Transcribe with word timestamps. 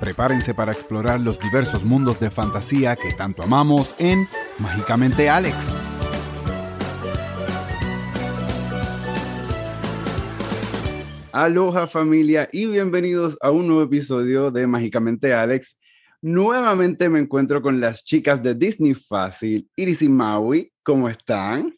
Prepárense 0.00 0.52
para 0.52 0.72
explorar 0.72 1.20
los 1.20 1.40
diversos 1.40 1.82
mundos 1.82 2.20
de 2.20 2.30
fantasía 2.30 2.96
que 2.96 3.14
tanto 3.14 3.42
amamos 3.42 3.94
en 3.98 4.28
Mágicamente 4.58 5.30
Alex. 5.30 5.74
Aloha 11.32 11.86
familia 11.86 12.46
y 12.52 12.66
bienvenidos 12.66 13.38
a 13.40 13.50
un 13.50 13.66
nuevo 13.68 13.82
episodio 13.82 14.50
de 14.50 14.66
Mágicamente 14.66 15.32
Alex. 15.32 15.78
Nuevamente 16.20 17.08
me 17.08 17.18
encuentro 17.18 17.62
con 17.62 17.80
las 17.80 18.04
chicas 18.04 18.42
de 18.42 18.54
Disney 18.54 18.94
Fácil, 18.94 19.68
Iris 19.76 20.02
y 20.02 20.08
Maui. 20.10 20.72
¿Cómo 20.82 21.08
están? 21.08 21.74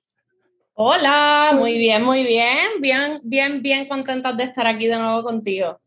Hola, 0.75 1.53
muy 1.55 1.79
bien, 1.79 2.05
muy 2.05 2.25
bien. 2.25 2.80
Bien, 2.80 3.21
bien, 3.23 3.62
bien 3.62 3.87
contentas 3.87 4.37
de 4.37 4.45
estar 4.45 4.66
aquí 4.66 4.87
de 4.87 4.98
nuevo 4.98 5.23
contigo. 5.23 5.80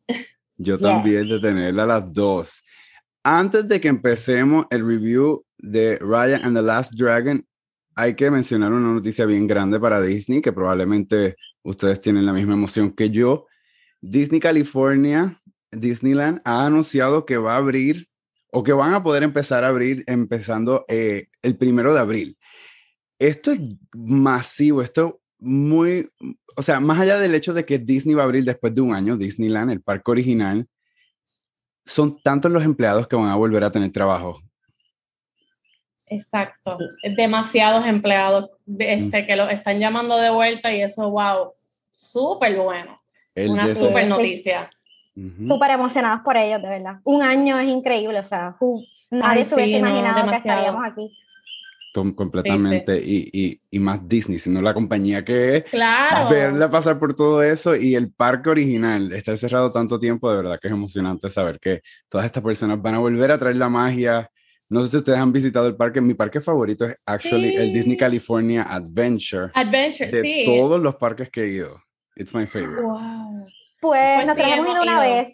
Yo 0.57 0.77
también 0.77 1.27
de 1.27 1.39
tenerla 1.39 1.83
a 1.83 1.87
las 1.87 2.13
dos. 2.13 2.63
Antes 3.23 3.67
de 3.67 3.79
que 3.79 3.87
empecemos 3.87 4.65
el 4.69 4.85
review 4.85 5.45
de 5.57 5.97
Raya 5.99 6.39
and 6.43 6.55
the 6.55 6.61
Last 6.61 6.93
Dragon, 6.93 7.45
hay 7.95 8.15
que 8.15 8.31
mencionar 8.31 8.71
una 8.71 8.93
noticia 8.93 9.25
bien 9.25 9.47
grande 9.47 9.79
para 9.79 10.01
Disney, 10.01 10.41
que 10.41 10.53
probablemente 10.53 11.35
ustedes 11.63 12.01
tienen 12.01 12.25
la 12.25 12.33
misma 12.33 12.53
emoción 12.53 12.91
que 12.91 13.09
yo. 13.09 13.45
Disney 14.01 14.39
California, 14.39 15.39
Disneyland, 15.71 16.41
ha 16.45 16.65
anunciado 16.65 17.25
que 17.25 17.37
va 17.37 17.53
a 17.53 17.57
abrir 17.57 18.07
o 18.51 18.63
que 18.63 18.73
van 18.73 18.93
a 18.93 19.03
poder 19.03 19.23
empezar 19.23 19.63
a 19.63 19.69
abrir 19.69 20.03
empezando 20.07 20.85
eh, 20.87 21.27
el 21.41 21.57
primero 21.57 21.93
de 21.93 21.99
abril. 21.99 22.37
Esto 23.19 23.51
es 23.51 23.59
masivo, 23.93 24.81
esto 24.81 25.20
muy, 25.41 26.09
o 26.55 26.61
sea, 26.61 26.79
más 26.79 26.99
allá 26.99 27.17
del 27.17 27.35
hecho 27.35 27.53
de 27.53 27.65
que 27.65 27.79
Disney 27.79 28.15
va 28.15 28.21
a 28.21 28.25
abrir 28.25 28.45
después 28.45 28.73
de 28.73 28.81
un 28.81 28.93
año, 28.93 29.17
Disneyland, 29.17 29.71
el 29.71 29.81
parque 29.81 30.11
original, 30.11 30.67
son 31.85 32.21
tantos 32.21 32.51
los 32.51 32.63
empleados 32.63 33.07
que 33.07 33.15
van 33.15 33.27
a 33.27 33.35
volver 33.35 33.63
a 33.63 33.71
tener 33.71 33.91
trabajo. 33.91 34.39
Exacto, 36.05 36.77
demasiados 37.15 37.85
empleados 37.85 38.51
este, 38.77 39.25
que 39.25 39.35
los 39.35 39.49
están 39.49 39.79
llamando 39.79 40.17
de 40.17 40.29
vuelta 40.29 40.71
y 40.73 40.81
eso, 40.81 41.09
wow, 41.09 41.53
súper 41.95 42.57
bueno. 42.57 43.01
Una 43.35 43.73
súper 43.73 44.07
noticia. 44.07 44.69
Súper 45.47 45.71
emocionados 45.71 46.21
por 46.23 46.37
ellos, 46.37 46.61
de 46.61 46.69
verdad. 46.69 46.99
Un 47.03 47.23
año 47.23 47.59
es 47.59 47.69
increíble, 47.69 48.19
o 48.19 48.23
sea, 48.23 48.55
nadie 49.09 49.45
se 49.45 49.55
hubiese 49.55 49.77
imaginado 49.77 50.29
que 50.29 50.37
estaríamos 50.37 50.83
aquí. 50.85 51.17
Completamente 51.93 53.01
Y, 53.03 53.29
y, 53.33 53.59
y, 53.69 53.79
más 53.79 54.07
Disney, 54.07 54.39
sino 54.39 54.61
la 54.61 54.73
compañía 54.73 55.23
que 55.23 55.57
es. 55.57 55.63
Claro. 55.65 56.29
Verla 56.29 56.69
pasar 56.69 56.97
por 56.99 57.15
todo 57.15 57.43
eso 57.43 57.75
y 57.75 57.95
el 57.95 58.11
parque 58.11 58.49
original, 58.49 59.11
estar 59.13 59.37
cerrado 59.37 59.71
tanto 59.71 59.99
tiempo, 59.99 60.29
de 60.29 60.37
verdad 60.37 60.59
que 60.59 60.67
es 60.67 60.73
emocionante 60.73 61.29
saber 61.29 61.59
que 61.59 61.81
todas 62.07 62.25
estas 62.25 62.43
personas 62.43 62.81
van 62.81 62.95
a 62.95 62.99
volver 62.99 63.31
a 63.31 63.37
traer 63.37 63.57
la 63.57 63.69
magia. 63.69 64.29
No 64.69 64.81
sé 64.83 64.89
si 64.89 64.97
ustedes 64.97 65.19
han 65.19 65.33
visitado 65.33 65.67
el 65.67 65.75
parque. 65.75 65.99
Mi 65.99 66.13
parque 66.13 66.39
favorito 66.39 66.85
es 66.85 66.95
actually 67.05 67.55
el 67.55 67.73
Disney 67.73 67.97
California 67.97 68.63
Adventure. 68.63 69.51
Adventure, 69.53 70.09
de 70.09 70.21
sí. 70.21 70.43
todos 70.45 70.81
los 70.81 70.95
parques 70.95 71.29
que 71.29 71.43
he 71.43 71.47
ido. 71.49 71.81
It's 72.15 72.33
my 72.33 72.45
favorite. 72.45 72.81
Wow. 72.81 73.45
Pues, 73.81 73.99
pues 74.15 74.27
nosotros 74.27 74.51
hemos 74.51 74.73
ido 74.73 74.81
una 74.83 74.99
vez 75.01 75.27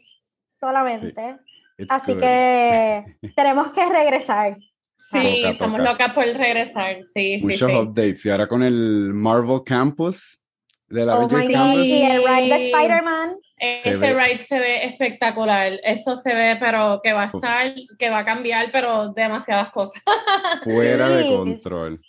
solamente. 0.60 1.38
Sí. 1.78 1.86
Así 1.88 2.14
good. 2.14 2.22
que 2.22 3.06
tenemos 3.36 3.70
que 3.72 3.86
regresar. 3.86 4.58
Sí, 4.98 5.42
toca, 5.42 5.50
estamos 5.52 5.80
toca. 5.80 5.92
locas 5.92 6.14
por 6.14 6.26
regresar. 6.26 6.98
Sí, 7.14 7.40
Muchos 7.42 7.70
sí, 7.70 7.76
sí. 7.76 7.82
updates. 7.82 8.26
Y 8.26 8.30
ahora 8.30 8.48
con 8.48 8.64
el 8.64 9.14
Marvel 9.14 9.62
Campus 9.66 10.40
de 10.88 11.06
la 11.06 11.20
oh 11.20 11.28
Campus. 11.28 11.86
Y 11.86 12.02
el 12.02 12.24
ride 12.24 12.56
de 12.56 12.66
Spider-Man. 12.68 13.38
Ese 13.60 13.96
ve. 13.96 14.14
ride 14.14 14.44
se 14.44 14.60
ve 14.60 14.86
espectacular. 14.86 15.80
Eso 15.84 16.16
se 16.16 16.34
ve, 16.34 16.58
pero 16.60 17.00
que 17.04 17.14
va 17.14 17.24
a 17.24 17.26
estar, 17.28 17.74
que 17.98 18.10
va 18.10 18.20
a 18.20 18.26
cambiar, 18.26 18.70
pero 18.72 19.14
demasiadas 19.14 19.72
cosas. 19.72 20.02
Fuera 20.64 21.10
de 21.10 21.26
control. 21.26 22.02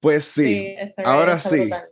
Pues 0.00 0.24
sí, 0.24 0.76
sí 0.86 1.02
ahora 1.04 1.38
sí. 1.38 1.60
Brutal 1.60 1.88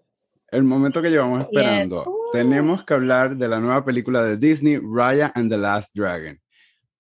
el 0.55 0.63
momento 0.63 1.03
que 1.03 1.11
llevamos 1.11 1.43
esperando. 1.43 2.05
Yes. 2.05 2.15
Tenemos 2.33 2.85
que 2.85 2.95
hablar 2.95 3.37
de 3.37 3.49
la 3.49 3.59
nueva 3.59 3.85
película 3.85 4.23
de 4.23 4.37
Disney, 4.37 4.79
Raya 4.79 5.33
and 5.35 5.51
the 5.51 5.59
Last 5.59 5.95
Dragon. 5.95 6.41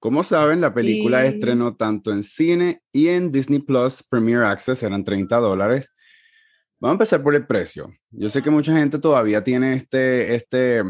Como 0.05 0.23
saben, 0.23 0.61
la 0.61 0.75
película 0.75 1.23
sí. 1.23 1.29
estrenó 1.29 1.77
tanto 1.77 2.13
en 2.13 2.23
cine 2.23 2.83
y 2.93 3.09
en 3.09 3.31
Disney 3.31 3.61
Plus 3.61 4.03
Premier 4.03 4.43
Access, 4.43 4.83
eran 4.83 5.03
30 5.03 5.35
dólares. 5.39 5.95
Vamos 6.79 6.93
a 6.93 6.97
empezar 6.97 7.23
por 7.23 7.35
el 7.35 7.47
precio. 7.47 7.91
Yo 8.11 8.29
sé 8.29 8.43
que 8.43 8.51
mucha 8.51 8.77
gente 8.77 8.99
todavía 8.99 9.43
tiene 9.43 9.73
este, 9.73 10.35
este 10.35 10.83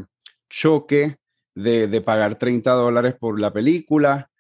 choque 0.50 1.18
de, 1.54 1.86
de 1.86 2.00
pagar 2.00 2.36
30 2.36 2.72
dólares 2.72 3.14
por 3.16 3.38
la 3.38 3.52
película. 3.52 4.32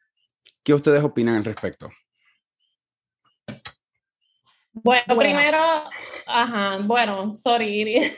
¿Qué 0.64 0.74
ustedes 0.74 1.04
opinan 1.04 1.36
al 1.36 1.44
respecto? 1.44 1.88
Bueno, 4.76 5.02
bueno, 5.06 5.20
primero, 5.20 5.58
ajá, 6.26 6.78
bueno, 6.82 7.32
sorry. 7.32 8.12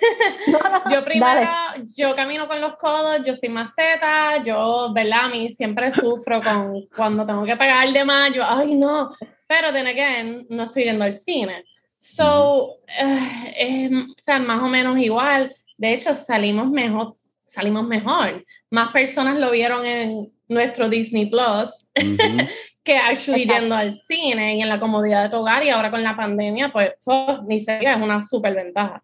yo 0.90 1.04
primero, 1.04 1.40
Dale. 1.42 1.84
yo 1.94 2.16
camino 2.16 2.48
con 2.48 2.62
los 2.62 2.76
codos, 2.76 3.20
yo 3.26 3.34
soy 3.34 3.50
maceta, 3.50 4.42
yo, 4.42 4.90
¿verdad? 4.94 5.26
A 5.26 5.28
mí 5.28 5.50
siempre 5.50 5.92
sufro 5.92 6.40
con 6.40 6.80
cuando 6.96 7.26
tengo 7.26 7.44
que 7.44 7.56
pagar 7.56 7.92
de 7.92 8.04
más, 8.06 8.32
yo, 8.32 8.42
ay, 8.42 8.74
no. 8.74 9.10
Pero, 9.46 9.70
then 9.70 9.86
again, 9.86 10.46
no 10.48 10.62
estoy 10.62 10.84
yendo 10.84 11.04
al 11.04 11.18
cine. 11.18 11.62
So, 11.98 12.68
uh, 12.68 13.48
es, 13.54 13.92
o 13.92 14.22
sea, 14.24 14.38
más 14.38 14.62
o 14.62 14.68
menos 14.68 14.98
igual. 14.98 15.54
De 15.76 15.92
hecho, 15.92 16.14
salimos 16.14 16.70
mejor, 16.70 17.12
salimos 17.44 17.86
mejor. 17.86 18.42
Más 18.70 18.92
personas 18.92 19.38
lo 19.38 19.50
vieron 19.50 19.84
en 19.84 20.26
nuestro 20.48 20.88
Disney 20.88 21.26
Plus. 21.26 21.70
Uh 21.94 22.00
-huh. 22.00 22.48
Que 22.86 22.96
actually 22.96 23.42
Exacto. 23.42 23.60
yendo 23.60 23.74
al 23.74 23.92
cine 23.92 24.56
y 24.56 24.62
en 24.62 24.68
la 24.68 24.78
comodidad 24.78 25.24
de 25.24 25.28
tu 25.28 25.38
hogar 25.38 25.62
y 25.64 25.70
ahora 25.70 25.90
con 25.90 26.02
la 26.02 26.16
pandemia, 26.16 26.72
pues 26.72 26.92
oh, 27.06 27.42
ni 27.46 27.58
siquiera 27.58 27.94
es 27.94 28.00
una 28.00 28.22
súper 28.24 28.54
ventaja. 28.54 29.02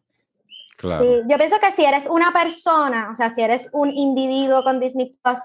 Claro. 0.79 1.05
Sí, 1.05 1.29
yo 1.29 1.37
pienso 1.37 1.59
que 1.59 1.73
si 1.73 1.85
eres 1.85 2.05
una 2.09 2.33
persona, 2.33 3.11
o 3.13 3.17
sea, 3.17 3.35
si 3.35 3.43
eres 3.43 3.69
un 3.73 3.91
individuo 3.91 4.63
con 4.63 4.79
Disney 4.79 5.17
Plus, 5.21 5.41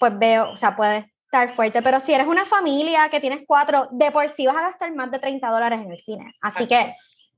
pues 0.00 0.18
veo, 0.18 0.50
o 0.50 0.56
sea, 0.56 0.74
puede 0.74 1.12
estar 1.24 1.50
fuerte, 1.54 1.82
pero 1.82 2.00
si 2.00 2.14
eres 2.14 2.26
una 2.26 2.46
familia 2.46 3.08
que 3.10 3.20
tienes 3.20 3.42
cuatro, 3.46 3.88
de 3.92 4.10
por 4.10 4.28
sí 4.30 4.46
vas 4.46 4.56
a 4.56 4.62
gastar 4.62 4.94
más 4.94 5.10
de 5.10 5.18
30 5.18 5.46
dólares 5.48 5.80
en 5.82 5.92
el 5.92 6.00
cine. 6.00 6.32
Así 6.40 6.64
Exacto. 6.64 6.68
que 6.68 6.94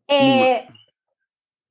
eh, 0.09 0.69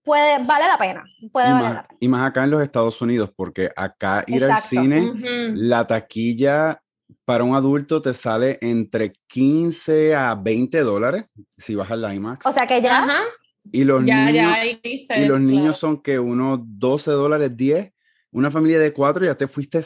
puede, 0.03 0.43
vale 0.43 0.67
la 0.67 0.77
pena. 0.77 1.05
Puede 1.31 1.49
y, 1.49 1.53
valer 1.53 1.63
más, 1.63 1.73
la 1.75 1.87
pena. 1.87 1.97
y 2.01 2.07
más 2.09 2.29
acá 2.29 2.43
en 2.43 2.51
los 2.51 2.61
Estados 2.61 3.01
Unidos, 3.01 3.31
porque 3.33 3.71
acá 3.75 4.25
ir 4.27 4.43
Exacto. 4.43 4.55
al 4.55 4.61
cine, 4.61 5.01
uh 5.01 5.13
-huh. 5.13 5.53
la 5.55 5.87
taquilla 5.87 6.81
para 7.27 7.43
un 7.43 7.55
adulto 7.55 8.01
te 8.01 8.13
sale 8.13 8.57
entre 8.61 9.11
15 9.27 10.15
a 10.15 10.33
20 10.33 10.79
dólares 10.79 11.25
si 11.57 11.75
vas 11.75 11.91
al 11.91 12.13
IMAX. 12.15 12.45
O 12.45 12.53
sea 12.53 12.65
que 12.65 12.81
ya. 12.81 13.03
Ajá. 13.03 13.19
Y 13.65 13.83
los 13.83 14.05
ya, 14.05 14.27
niños, 14.27 14.33
ya, 14.33 14.63
viste, 14.81 15.19
y 15.19 15.25
los 15.25 15.41
niños 15.41 15.75
son 15.75 16.01
que 16.01 16.19
unos 16.19 16.61
12 16.63 17.11
dólares 17.11 17.57
10. 17.57 17.91
Una 18.31 18.49
familia 18.49 18.79
de 18.79 18.93
cuatro 18.93 19.25
ya 19.25 19.35
te 19.35 19.45
fuiste 19.45 19.81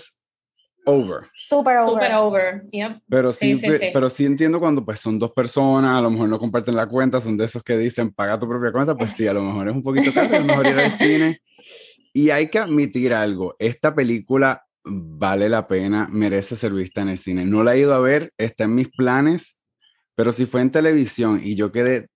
over. 0.86 1.32
Super 1.34 1.78
over. 1.78 1.94
Super 1.94 2.14
over. 2.14 2.62
Yep. 2.72 3.02
Pero 3.10 3.34
sí, 3.34 3.58
Sí, 3.58 3.66
sí, 3.72 3.78
sí. 3.80 3.90
pero 3.92 4.08
sí 4.12 4.26
entiendo 4.26 4.60
cuando 4.60 4.86
pues 4.86 5.00
son 5.00 5.18
dos 5.18 5.32
personas, 5.32 5.98
a 5.98 6.02
lo 6.02 6.12
mejor 6.12 6.30
no 6.30 6.38
comparten 6.38 6.76
la 6.76 6.86
cuenta, 6.86 7.20
son 7.20 7.38
de 7.38 7.46
esos 7.46 7.64
que 7.64 7.76
dicen 7.76 8.12
paga 8.14 8.38
tu 8.38 8.48
propia 8.48 8.72
cuenta, 8.72 8.96
pues 8.96 9.14
sí, 9.14 9.28
a 9.28 9.34
lo 9.34 9.42
mejor 9.42 9.68
es 9.68 9.74
un 9.74 9.82
poquito 9.82 10.14
caro, 10.14 10.36
a 10.36 10.40
lo 10.40 10.46
mejor 10.46 10.68
ir 10.68 10.78
al 10.78 10.92
cine. 10.92 11.42
Y 12.14 12.30
hay 12.30 12.50
que 12.50 12.60
admitir 12.60 13.16
algo, 13.16 13.56
esta 13.58 13.96
película 13.96 14.64
vale 14.84 15.50
la 15.50 15.68
pena, 15.68 16.08
merece 16.12 16.56
ser 16.56 16.74
vista 16.74 17.02
en 17.02 17.10
el 17.10 17.18
cine. 17.18 17.46
No 17.46 17.64
la 17.64 17.76
he 17.76 17.80
ido 17.80 17.94
a 17.94 18.00
ver, 18.00 18.34
está 18.38 18.66
en 18.66 18.76
mis 18.76 18.90
planes, 18.90 19.58
pero 20.16 20.32
si 20.32 20.46
fue 20.46 20.62
en 20.62 20.72
televisión 20.72 21.40
y 21.44 21.56
yo 21.56 21.72
quedé 21.72 22.08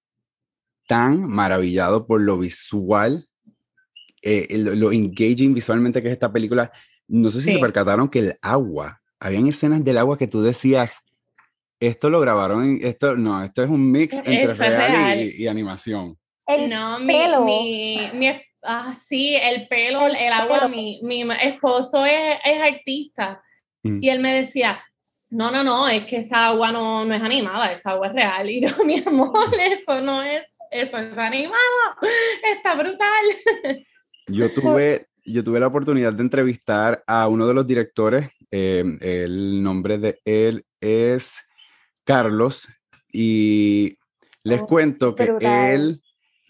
tan 0.88 1.26
maravillado 1.26 2.06
por 2.08 2.22
lo 2.22 2.38
visual, 2.38 3.26
eh, 4.22 4.48
lo, 4.58 4.76
lo, 4.76 4.92
engaging 4.92 5.54
visualmente 5.54 6.02
que 6.02 6.10
es 6.10 6.14
esta 6.14 6.32
película, 6.32 6.72
no 7.08 7.30
sé 7.30 7.40
si 7.40 7.46
sí. 7.46 7.54
se 7.54 7.60
percataron 7.60 8.10
que 8.10 8.20
el 8.20 8.34
agua, 8.42 9.02
habían 9.20 9.48
escenas 9.48 9.84
del 9.84 9.98
agua 9.98 10.18
que 10.18 10.28
tú 10.28 10.42
decías, 10.42 11.02
esto 11.80 12.10
lo 12.10 12.20
grabaron, 12.20 12.64
en, 12.64 12.86
esto 12.86 13.16
no, 13.16 13.44
esto 13.44 13.64
es 13.64 13.70
un 13.70 13.92
mix 13.92 14.18
entre 14.26 14.54
real, 14.54 14.92
real. 14.92 15.20
Y, 15.22 15.44
y, 15.44 15.48
animación. 15.48 16.18
El 16.48 16.70
no, 16.70 17.00
mi, 17.00 17.14
pelo. 17.14 17.44
mi, 17.44 18.10
mi, 18.14 18.28
ah, 18.66 18.96
sí, 19.08 19.36
el 19.36 19.68
pelo, 19.68 20.06
el, 20.08 20.16
El 20.16 20.34
agua, 20.34 20.60
pelo. 20.62 20.70
mi, 20.70 21.00
mi 21.04 21.24
esposo 21.42 22.06
es, 22.06 22.40
es 22.44 22.62
artista 22.62 23.42
Mm. 23.84 24.00
y 24.04 24.10
él 24.10 24.20
me 24.20 24.34
decía, 24.34 24.84
no, 25.30 25.52
no, 25.52 25.64
no, 25.64 25.88
es 25.88 26.06
que 26.06 26.18
esa 26.18 26.48
agua 26.48 26.72
no, 26.72 27.06
no 27.06 27.14
es 27.14 27.22
animada, 27.22 27.72
esa 27.72 27.92
agua 27.92 28.08
es 28.08 28.14
real. 28.14 28.50
Y 28.50 28.62
yo, 28.62 28.84
mi 28.84 29.00
amor, 29.06 29.50
eso 29.60 30.02
no 30.02 30.24
es, 30.24 30.44
eso 30.72 30.98
es 30.98 31.16
animado, 31.18 31.56
está 32.56 32.74
brutal. 32.74 33.26
Yo 34.28 34.52
tuve, 34.56 35.08
yo 35.24 35.44
tuve 35.44 35.60
la 35.60 35.68
oportunidad 35.68 36.14
de 36.14 36.24
entrevistar 36.24 37.04
a 37.06 37.28
uno 37.28 37.48
de 37.48 37.54
los 37.54 37.68
directores, 37.68 38.30
eh, 38.50 38.84
el 39.02 39.62
nombre 39.62 40.00
de 40.00 40.20
él 40.26 40.66
es 40.82 41.46
Carlos, 42.04 42.68
y 43.14 43.98
les 44.44 44.62
Oh, 44.64 44.68
cuento 44.68 45.14
que 45.16 45.26
brutal. 45.26 45.74
él, 45.74 46.02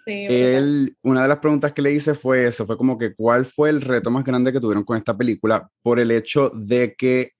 Sí, 0.05 0.27
él, 0.29 0.95
una 1.01 1.23
de 1.23 1.27
las 1.27 1.39
preguntas 1.39 1.73
que 1.73 1.81
le 1.81 1.91
hice 1.91 2.13
fue 2.13 2.45
eso, 2.45 2.65
fue 2.65 2.77
como 2.77 2.97
que 2.97 3.15
cuál 3.15 3.43
fue 3.43 3.69
el 3.69 3.81
reto 3.81 4.11
más 4.11 4.23
grande 4.23 4.53
que 4.53 4.59
tuvieron 4.59 4.83
con 4.83 4.97
esta 4.97 5.17
película 5.17 5.67
por 5.81 5.99
el 5.99 6.11
hecho 6.11 6.51
de 6.53 6.93
que 6.95 7.31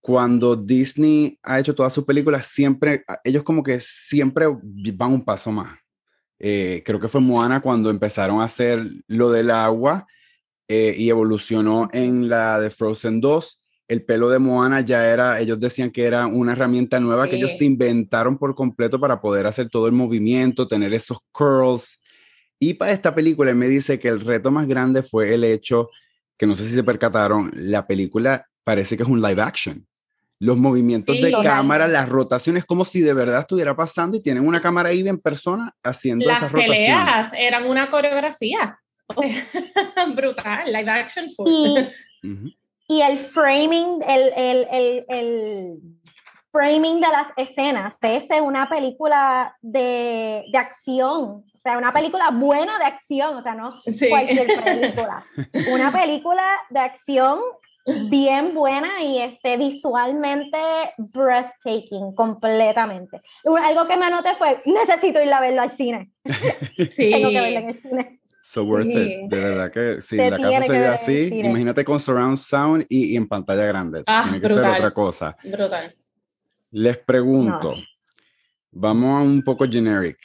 cuando 0.00 0.56
Disney 0.56 1.38
ha 1.42 1.60
hecho 1.60 1.74
todas 1.74 1.92
sus 1.92 2.04
películas, 2.04 2.46
siempre, 2.46 3.04
ellos 3.22 3.42
como 3.42 3.62
que 3.62 3.78
siempre 3.80 4.46
van 4.94 5.12
un 5.12 5.24
paso 5.24 5.52
más. 5.52 5.78
Eh, 6.38 6.82
creo 6.84 6.98
que 6.98 7.08
fue 7.08 7.20
Moana 7.20 7.60
cuando 7.60 7.90
empezaron 7.90 8.40
a 8.40 8.44
hacer 8.44 8.82
lo 9.06 9.30
del 9.30 9.50
agua 9.50 10.06
eh, 10.68 10.94
y 10.96 11.10
evolucionó 11.10 11.88
en 11.92 12.28
la 12.28 12.58
de 12.58 12.70
Frozen 12.70 13.20
2. 13.20 13.59
El 13.90 14.04
pelo 14.04 14.30
de 14.30 14.38
Moana 14.38 14.80
ya 14.80 15.04
era, 15.06 15.40
ellos 15.40 15.58
decían 15.58 15.90
que 15.90 16.04
era 16.04 16.26
una 16.26 16.52
herramienta 16.52 17.00
nueva 17.00 17.28
que 17.28 17.36
ellos 17.36 17.56
se 17.56 17.64
inventaron 17.64 18.38
por 18.38 18.54
completo 18.54 19.00
para 19.00 19.20
poder 19.20 19.46
hacer 19.46 19.68
todo 19.68 19.86
el 19.86 19.92
movimiento, 19.92 20.68
tener 20.68 20.94
esos 20.94 21.18
curls. 21.32 22.00
Y 22.58 22.74
para 22.74 22.92
esta 22.92 23.14
película, 23.14 23.50
él 23.50 23.56
me 23.56 23.68
dice 23.68 23.98
que 23.98 24.08
el 24.08 24.20
reto 24.20 24.50
más 24.50 24.68
grande 24.68 25.02
fue 25.02 25.34
el 25.34 25.44
hecho 25.44 25.90
que 26.36 26.46
no 26.46 26.54
sé 26.54 26.64
si 26.66 26.74
se 26.74 26.84
percataron, 26.84 27.50
la 27.54 27.86
película 27.86 28.46
parece 28.64 28.96
que 28.96 29.02
es 29.02 29.08
un 29.08 29.20
live 29.20 29.42
action 29.42 29.86
los 30.40 30.56
movimientos 30.56 31.20
de 31.20 31.32
cámara, 31.42 31.86
las 31.86 32.08
rotaciones, 32.08 32.64
como 32.64 32.86
si 32.86 33.02
de 33.02 33.12
verdad 33.12 33.40
estuviera 33.40 33.76
pasando 33.76 34.16
y 34.16 34.22
tienen 34.22 34.46
una 34.46 34.60
cámara 34.60 34.88
ahí 34.88 35.06
en 35.06 35.18
persona 35.18 35.74
haciendo 35.82 36.24
esas 36.24 36.50
rotaciones. 36.50 36.88
Las 36.88 37.30
peleas 37.30 37.32
eran 37.36 37.66
una 37.66 37.90
coreografía. 37.90 38.80
Brutal, 40.16 40.72
live 40.72 40.90
action. 40.90 41.28
Y, 41.44 41.76
el 43.00 43.18
framing, 43.18 44.02
el, 44.06 44.32
el, 44.36 44.68
el, 44.72 45.04
el, 45.08 45.78
framing 46.50 47.00
de 47.00 47.06
las 47.06 47.28
escenas, 47.36 47.94
parece 48.00 48.40
una 48.40 48.68
película 48.68 49.56
de, 49.62 50.44
de, 50.50 50.58
acción, 50.58 51.22
o 51.22 51.44
sea, 51.62 51.78
una 51.78 51.92
película 51.92 52.30
buena 52.30 52.78
de 52.78 52.84
acción, 52.86 53.36
o 53.36 53.42
sea, 53.42 53.54
no 53.54 53.70
cualquier 54.08 54.64
película. 54.64 55.24
Una 55.72 55.92
película 55.92 56.42
de 56.70 56.80
acción 56.80 57.38
bien 58.08 58.54
buena 58.54 59.02
y 59.02 59.18
este, 59.18 59.56
visualmente 59.56 60.58
breathtaking, 60.98 62.14
completamente. 62.14 63.20
Algo 63.44 63.86
que 63.86 63.96
me 63.96 64.06
anoté 64.06 64.34
fue, 64.34 64.60
necesito 64.66 65.22
ir 65.22 65.32
a 65.32 65.40
verlo 65.40 65.62
al 65.62 65.76
cine. 65.76 66.10
Sí. 66.76 67.10
Tengo 67.10 67.30
que 67.30 67.40
verlo 67.40 67.58
en 67.60 67.68
el 67.68 67.74
cine. 67.74 68.19
So 68.50 68.64
worth 68.64 68.88
it. 68.88 69.30
De 69.30 69.38
verdad 69.38 69.70
que 69.70 70.02
si 70.02 70.16
la 70.16 70.36
casa 70.36 70.62
se 70.62 70.72
ve 70.72 70.86
así, 70.88 71.30
imagínate 71.34 71.84
con 71.84 72.00
surround 72.00 72.36
sound 72.36 72.84
y, 72.88 73.14
en 73.14 73.28
pantalla 73.28 73.64
grande. 73.64 74.02
Ah, 74.08 74.24
Tiene 74.24 74.40
que 74.40 74.48
ser 74.48 74.66
otra 74.66 74.92
cosa. 74.92 75.36
Brutal. 75.44 75.92
Les 76.72 76.98
pregunto, 76.98 77.76
vamos 78.72 79.20
a 79.20 79.22
un 79.22 79.40
poco 79.42 79.66
generic. 79.70 80.18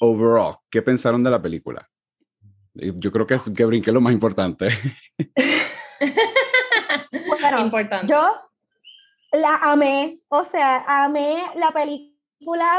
Overall, 0.00 0.56
¿qué 0.68 0.82
pensaron 0.82 1.24
de 1.24 1.30
la 1.30 1.40
película? 1.40 1.88
Yo 2.74 3.10
creo 3.10 3.26
que, 3.26 3.36
es, 3.36 3.50
que 3.56 3.64
brinqué 3.64 3.90
lo 3.90 4.02
más 4.02 4.12
importante. 4.12 4.68
bueno, 7.26 7.64
Importante. 7.64 8.12
yo 8.12 8.34
la 9.32 9.56
amé, 9.62 10.20
o 10.28 10.44
sea, 10.44 11.04
amé 11.04 11.42
la 11.56 11.70
película, 11.70 12.11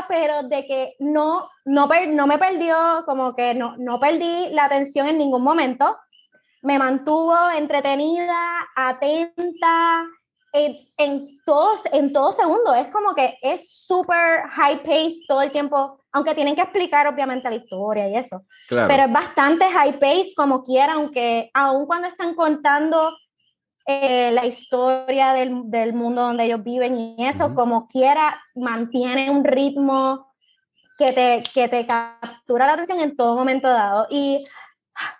pero 0.07 0.44
de 0.44 0.65
que 0.65 0.95
no, 1.00 1.50
no, 1.65 1.88
no 2.12 2.27
me 2.27 2.38
perdió, 2.38 3.04
como 3.06 3.36
que 3.36 3.54
no, 3.54 3.75
no 3.77 4.00
perdí 4.00 4.50
la 4.51 4.65
atención 4.65 5.07
en 5.07 5.18
ningún 5.18 5.44
momento. 5.44 5.98
Me 6.62 6.80
mantuvo 6.80 7.36
entretenida, 7.51 8.39
atenta, 8.75 10.06
en, 10.54 10.75
en, 10.98 11.27
todos, 11.45 11.81
en 11.92 12.13
todo 12.13 12.31
segundo. 12.31 12.74
Es 12.74 12.88
como 12.88 13.13
que 13.13 13.38
es 13.42 13.69
súper 13.69 14.44
high 14.51 14.83
pace 14.83 15.19
todo 15.27 15.42
el 15.42 15.51
tiempo, 15.51 16.00
aunque 16.12 16.36
tienen 16.36 16.56
que 16.56 16.62
explicar 16.62 17.07
obviamente 17.07 17.50
la 17.50 17.56
historia 17.56 18.07
y 18.07 18.16
eso. 18.16 18.45
Pero 18.69 19.04
es 19.04 19.12
bastante 19.12 19.66
high 19.69 20.00
pace 20.00 20.33
como 20.36 20.63
quiera, 20.63 20.94
aunque 20.94 21.50
aun 21.54 21.86
cuando 21.86 22.07
están 22.07 22.36
contando 22.36 23.12
eh, 23.85 24.31
la 24.31 24.45
historia 24.45 25.33
del, 25.33 25.69
del, 25.69 25.94
mundo 25.94 26.21
donde 26.21 26.45
ellos 26.45 26.63
viven 26.63 26.97
y 26.97 27.15
eso, 27.19 27.53
como 27.53 27.88
quiera, 27.88 28.41
mantiene 28.56 29.30
un 29.30 29.44
ritmo 29.44 30.33
que 30.97 31.12
te, 31.12 31.44
que 31.53 31.68
te 31.68 31.85
captura 31.85 32.68
la 32.68 32.74
atención 32.74 33.00
en 33.00 33.15
todo 33.15 33.35
momento 33.35 33.68
dado. 33.68 34.07
Y 34.09 34.44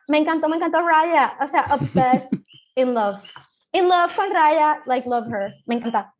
me 0.08 0.18
encantó, 0.20 0.50
me 0.50 0.58
encantó 0.58 0.82
Raya, 0.82 1.38
o 1.42 1.48
sea, 1.48 1.66
obsessed, 1.72 2.30
in 2.76 2.94
love 2.94 3.22
in 3.74 3.90
love 3.90 4.16
con 4.16 4.32
Raya, 4.32 4.82
like 4.86 5.08
love 5.10 5.28
her. 5.28 5.56
Me 5.68 5.76
encanta. 5.76 6.14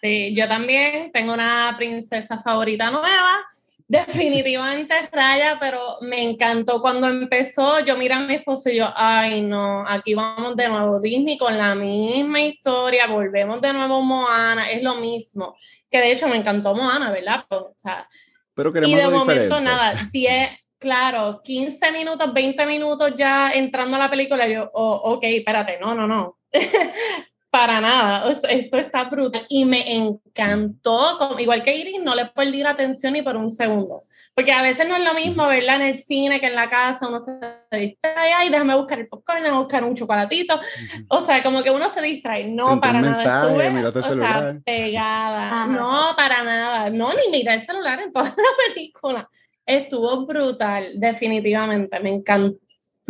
Sí, 0.00 0.34
yo 0.34 0.46
también 0.48 1.10
tengo 1.12 1.34
una 1.34 1.74
princesa 1.76 2.40
favorita 2.40 2.90
nueva. 2.90 3.44
Definitivamente 3.90 4.94
Raya, 5.10 5.56
pero 5.58 5.96
me 6.00 6.22
encantó 6.22 6.80
cuando 6.80 7.08
empezó. 7.08 7.80
Yo 7.80 7.96
miré 7.96 8.14
a 8.14 8.20
mi 8.20 8.36
esposo 8.36 8.70
y 8.70 8.76
yo, 8.76 8.86
ay 8.94 9.42
no, 9.42 9.84
aquí 9.84 10.14
vamos 10.14 10.54
de 10.54 10.68
nuevo 10.68 11.00
Disney 11.00 11.36
con 11.36 11.58
la 11.58 11.74
misma 11.74 12.40
historia, 12.40 13.08
volvemos 13.08 13.60
de 13.60 13.72
nuevo 13.72 14.00
Moana, 14.00 14.70
es 14.70 14.80
lo 14.84 14.94
mismo. 14.94 15.56
Que 15.90 15.98
de 15.98 16.12
hecho 16.12 16.28
me 16.28 16.36
encantó 16.36 16.72
Moana, 16.72 17.10
¿verdad? 17.10 17.44
O 17.48 17.74
sea, 17.78 18.08
pero 18.54 18.72
queremos 18.72 18.96
y 18.96 19.02
de 19.02 19.08
momento 19.08 19.60
nada, 19.60 20.08
10, 20.12 20.50
claro, 20.78 21.40
15 21.42 21.90
minutos, 21.90 22.32
20 22.32 22.66
minutos 22.66 23.12
ya 23.16 23.50
entrando 23.50 23.96
a 23.96 24.00
la 24.00 24.10
película, 24.10 24.46
yo, 24.46 24.70
oh, 24.72 25.14
ok, 25.14 25.24
espérate, 25.24 25.80
no, 25.80 25.96
no, 25.96 26.06
no. 26.06 26.38
Para 27.50 27.80
nada, 27.80 28.32
esto 28.48 28.76
está 28.78 29.04
brutal. 29.04 29.44
Y 29.48 29.64
me 29.64 29.96
encantó, 29.96 31.36
igual 31.38 31.64
que 31.64 31.74
Iris, 31.74 32.00
no 32.00 32.14
le 32.14 32.26
perdí 32.26 32.62
la 32.62 32.70
atención 32.70 33.12
ni 33.12 33.22
por 33.22 33.36
un 33.36 33.50
segundo, 33.50 34.02
porque 34.34 34.52
a 34.52 34.62
veces 34.62 34.88
no 34.88 34.94
es 34.94 35.04
lo 35.04 35.14
mismo 35.14 35.48
verla 35.48 35.74
en 35.74 35.82
el 35.82 35.98
cine 35.98 36.40
que 36.40 36.46
en 36.46 36.54
la 36.54 36.70
casa, 36.70 37.08
uno 37.08 37.18
se 37.18 37.32
distrae, 37.76 38.32
ay, 38.32 38.50
déjame 38.50 38.76
buscar 38.76 39.00
el 39.00 39.08
popcorn, 39.08 39.42
déjame 39.42 39.62
buscar 39.62 39.82
un 39.82 39.96
chocolatito, 39.96 40.60
o 41.08 41.22
sea, 41.22 41.42
como 41.42 41.64
que 41.64 41.72
uno 41.72 41.90
se 41.90 42.00
distrae, 42.00 42.44
no 42.44 42.80
para 42.80 43.00
nada, 43.00 43.48
estuve, 43.48 43.98
o 43.98 44.02
sea, 44.02 44.56
pegada, 44.64 45.66
no 45.66 46.14
para 46.16 46.44
nada, 46.44 46.88
no, 46.90 47.12
ni 47.14 47.36
mirar 47.36 47.56
el 47.56 47.62
celular 47.62 48.00
en 48.00 48.12
toda 48.12 48.26
la 48.36 48.74
película, 48.74 49.28
estuvo 49.66 50.24
brutal, 50.24 50.92
definitivamente, 50.94 51.98
me 51.98 52.10
encantó 52.10 52.60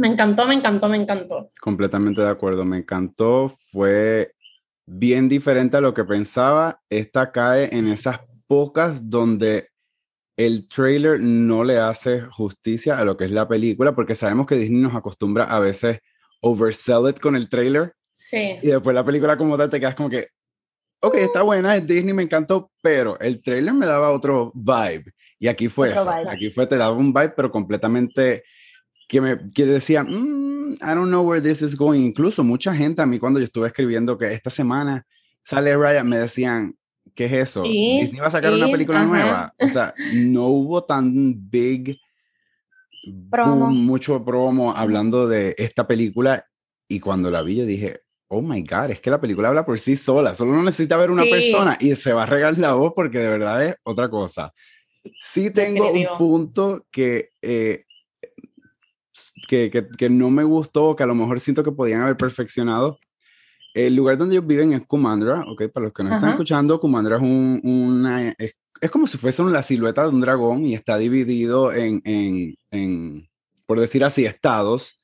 me 0.00 0.08
encantó, 0.08 0.47
me 0.47 0.55
encantó, 0.55 0.88
me 0.88 0.97
encantó. 0.97 1.49
Completamente 1.61 2.23
de 2.23 2.29
acuerdo, 2.29 2.64
me 2.64 2.79
encantó. 2.79 3.55
Fue 3.70 4.32
bien 4.87 5.29
diferente 5.29 5.76
a 5.76 5.82
lo 5.82 5.93
que 5.93 6.05
pensaba. 6.05 6.81
Esta 6.88 7.31
cae 7.32 7.69
en 7.76 7.87
esas 7.87 8.20
pocas 8.47 9.11
donde 9.11 9.69
el 10.38 10.67
trailer 10.67 11.20
no 11.20 11.64
le 11.64 11.76
hace 11.76 12.23
justicia 12.23 12.99
a 12.99 13.05
lo 13.05 13.19
que 13.19 13.26
es 13.26 13.31
la 13.31 13.47
película, 13.47 13.94
porque 13.94 14.14
sabemos 14.14 14.47
que 14.47 14.55
Disney 14.55 14.81
nos 14.81 14.94
acostumbra 14.94 15.44
a 15.44 15.61
veces 15.61 16.00
oversell 16.41 17.11
it 17.11 17.20
con 17.20 17.37
el 17.37 17.50
trailer. 17.50 17.93
Sí. 18.11 18.56
Y 18.62 18.69
después 18.69 18.94
la 18.94 19.05
película 19.05 19.37
como 19.37 19.58
tal 19.58 19.69
te 19.69 19.79
quedas 19.79 19.94
como 19.94 20.08
que, 20.08 20.29
ok, 21.02 21.14
está 21.17 21.43
buena, 21.43 21.76
es 21.76 21.87
Disney, 21.87 22.14
me 22.14 22.23
encantó, 22.23 22.73
pero 22.82 23.21
el 23.21 23.42
trailer 23.42 23.75
me 23.75 23.85
daba 23.85 24.12
otro 24.12 24.50
vibe. 24.54 25.12
Y 25.38 25.47
aquí 25.47 25.69
fue 25.69 25.92
eso. 25.92 26.11
Aquí 26.11 26.49
fue, 26.49 26.66
te 26.66 26.78
daba 26.78 26.97
un 26.97 27.12
vibe, 27.12 27.35
pero 27.37 27.50
completamente 27.50 28.45
que, 29.11 29.21
me, 29.21 29.38
que 29.52 29.67
decía, 29.67 30.05
mm, 30.05 30.75
I 30.75 30.95
don't 30.95 31.09
know 31.09 31.29
where 31.29 31.43
this 31.43 31.62
is 31.62 31.76
going. 31.76 32.00
Incluso 32.00 32.45
mucha 32.45 32.73
gente 32.73 33.02
a 33.02 33.07
mí 33.07 33.19
cuando 33.19 33.40
yo 33.40 33.47
estuve 33.47 33.67
escribiendo 33.67 34.17
que 34.17 34.33
esta 34.33 34.50
semana 34.50 35.05
sale 35.43 35.76
Ryan, 35.76 36.09
me 36.09 36.17
decían, 36.17 36.76
¿qué 37.17 37.25
es 37.25 37.33
eso? 37.33 37.64
Disney 37.64 38.21
va 38.21 38.29
a 38.29 38.31
sacar 38.31 38.55
una 38.55 38.69
película 38.69 39.02
nueva. 39.02 39.52
O 39.59 39.69
sea, 39.69 39.95
no 40.14 40.47
hubo 40.47 40.85
tan 40.85 41.50
big, 41.50 41.99
mucho 43.43 44.25
promo 44.25 44.76
hablando 44.76 45.26
de 45.26 45.57
esta 45.59 45.88
película. 45.88 46.47
Y 46.87 47.00
cuando 47.00 47.33
la 47.33 47.43
vi, 47.43 47.57
yo 47.57 47.67
dije, 47.67 48.02
oh 48.29 48.43
my 48.43 48.62
God, 48.62 48.90
es 48.90 49.00
que 49.00 49.11
la 49.11 49.21
película 49.21 49.49
habla 49.49 49.67
por 49.67 49.76
sí 49.76 49.97
sola. 49.97 50.37
Solo 50.37 50.52
no 50.52 50.62
necesita 50.62 50.97
ver 50.97 51.11
una 51.11 51.25
persona 51.25 51.76
y 51.81 51.97
se 51.97 52.12
va 52.12 52.23
a 52.23 52.26
regar 52.26 52.57
la 52.59 52.75
voz 52.75 52.93
porque 52.95 53.19
de 53.19 53.29
verdad 53.29 53.64
es 53.64 53.75
otra 53.83 54.09
cosa. 54.09 54.52
Sí 55.21 55.50
tengo 55.50 55.90
un 55.90 56.07
punto 56.17 56.87
que 56.93 57.31
eh, 57.43 57.87
que, 59.50 59.88
que, 59.99 60.09
no 60.09 60.30
me 60.30 60.45
gustó, 60.45 60.95
que 60.95 61.02
a 61.02 61.07
lo 61.07 61.16
mejor 61.16 61.40
siento 61.40 61.64
que 61.64 61.73
podían 61.73 62.02
haber 62.02 62.16
perfeccionado. 62.16 63.00
El 63.75 63.97
lugar 63.97 64.16
donde 64.16 64.37
ellos 64.37 64.47
viven 64.47 64.73
es 64.73 64.87
Kumandra, 64.87 65.45
¿ok? 65.49 65.64
Para 65.73 65.87
los 65.87 65.92
que 65.92 66.04
no 66.04 66.14
están 66.14 66.30
escuchando, 66.30 66.78
Kumandra 66.78 67.16
es, 67.16 67.23
un, 67.23 67.61
una, 67.64 68.28
es, 68.38 68.57
es, 68.80 68.90
como 68.92 69.09
si 69.09 69.19
fuese 69.19 69.42
la 69.42 69.64
silueta 69.64 70.04
de 70.04 70.11
un 70.11 70.21
dragón 70.21 70.66
y 70.66 70.75
está 70.75 70.99
dividido 70.99 71.73
en, 71.73 72.00
en, 72.04 72.54
en, 72.71 73.28
por 73.66 73.80
decir 73.80 74.04
así, 74.04 74.25
estados. 74.25 75.00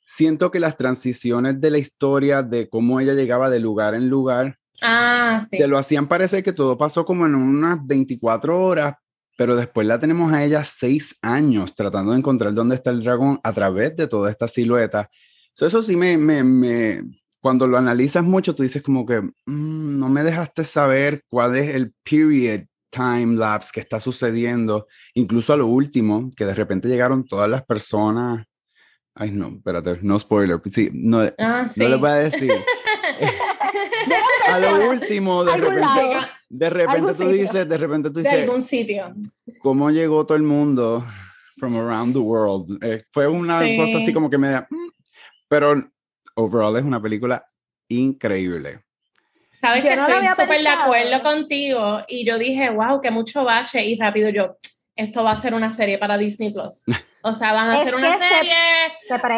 Siento 0.00 0.50
que 0.50 0.60
las 0.60 0.78
transiciones 0.78 1.60
de 1.60 1.70
la 1.70 1.78
historia, 1.78 2.42
de 2.42 2.70
cómo 2.70 2.98
ella 2.98 3.12
llegaba 3.12 3.50
de 3.50 3.60
lugar 3.60 3.94
en 3.94 4.08
lugar, 4.08 4.58
ah, 4.80 5.38
sí. 5.50 5.58
te 5.58 5.66
lo 5.66 5.76
hacían 5.76 6.08
parecer 6.08 6.42
que 6.42 6.54
todo 6.54 6.78
pasó 6.78 7.04
como 7.04 7.26
en 7.26 7.34
unas 7.34 7.86
24 7.86 8.58
horas, 8.58 8.94
pero 9.36 9.56
después 9.56 9.86
la 9.86 9.98
tenemos 9.98 10.32
a 10.32 10.44
ella 10.44 10.64
seis 10.64 11.16
años 11.22 11.74
tratando 11.74 12.12
de 12.12 12.18
encontrar 12.18 12.54
dónde 12.54 12.76
está 12.76 12.90
el 12.90 13.02
dragón 13.02 13.40
a 13.42 13.52
través 13.52 13.96
de 13.96 14.06
toda 14.06 14.30
esta 14.30 14.48
silueta. 14.48 15.10
eso 15.58 15.82
sí 15.82 15.96
me, 15.96 16.16
me, 16.18 16.44
me, 16.44 17.02
cuando 17.40 17.66
lo 17.66 17.76
analizas 17.76 18.24
mucho, 18.24 18.54
tú 18.54 18.62
dices 18.62 18.82
como 18.82 19.04
que 19.04 19.20
mm, 19.20 19.98
no 19.98 20.08
me 20.08 20.22
dejaste 20.22 20.64
saber 20.64 21.22
cuál 21.28 21.56
es 21.56 21.74
el 21.74 21.92
period 22.02 22.62
time 22.90 23.36
lapse 23.36 23.70
que 23.74 23.80
está 23.80 23.98
sucediendo, 24.00 24.86
incluso 25.14 25.52
a 25.52 25.56
lo 25.56 25.66
último, 25.66 26.30
que 26.36 26.46
de 26.46 26.54
repente 26.54 26.88
llegaron 26.88 27.24
todas 27.24 27.50
las 27.50 27.64
personas. 27.64 28.46
Ay, 29.14 29.30
no, 29.30 29.48
espérate, 29.48 29.98
no 30.02 30.18
spoiler. 30.18 30.60
Sí, 30.70 30.90
no, 30.92 31.20
ah, 31.38 31.66
no 31.76 31.88
les 31.88 32.00
voy 32.00 32.10
a 32.10 32.14
decir. 32.14 32.52
a 34.48 34.58
lo 34.60 34.90
último, 34.90 35.44
de 35.44 35.56
repente, 35.56 36.26
de 36.48 36.70
repente 36.70 37.14
tú 37.14 37.28
dices, 37.28 37.68
de 37.68 37.78
repente 37.78 38.10
tú 38.10 38.18
dices, 38.18 38.32
de 38.32 38.42
algún 38.42 38.62
sitio. 38.62 39.14
¿Cómo 39.60 39.90
llegó 39.90 40.24
todo 40.26 40.36
el 40.36 40.42
mundo 40.42 41.04
from 41.56 41.76
around 41.76 42.14
the 42.14 42.20
world? 42.20 42.82
Eh, 42.82 43.04
fue 43.10 43.26
una 43.26 43.60
cosa 43.76 43.98
así 43.98 44.12
como 44.12 44.30
que 44.30 44.38
me 44.38 44.48
da, 44.48 44.66
mm", 44.68 44.90
pero 45.48 45.90
overall 46.36 46.76
es 46.76 46.84
una 46.84 47.00
película 47.00 47.44
increíble. 47.88 48.80
Sabes 49.46 49.84
que 49.84 49.96
no 49.96 50.06
estoy 50.06 50.28
súper 50.28 50.62
de 50.62 50.68
acuerdo 50.68 51.22
contigo 51.22 52.02
y 52.08 52.26
yo 52.26 52.38
dije, 52.38 52.70
wow, 52.70 53.00
que 53.00 53.10
mucho 53.10 53.44
bache 53.44 53.84
y 53.84 53.96
rápido 53.96 54.28
yo, 54.28 54.58
esto 54.96 55.24
va 55.24 55.32
a 55.32 55.40
ser 55.40 55.54
una 55.54 55.74
serie 55.74 55.98
para 55.98 56.18
Disney 56.18 56.52
Plus. 56.52 56.84
O 57.26 57.32
sea, 57.32 57.54
van 57.54 57.70
a 57.70 57.80
hacer 57.80 57.94
una 57.94 58.18
serie 58.18 58.54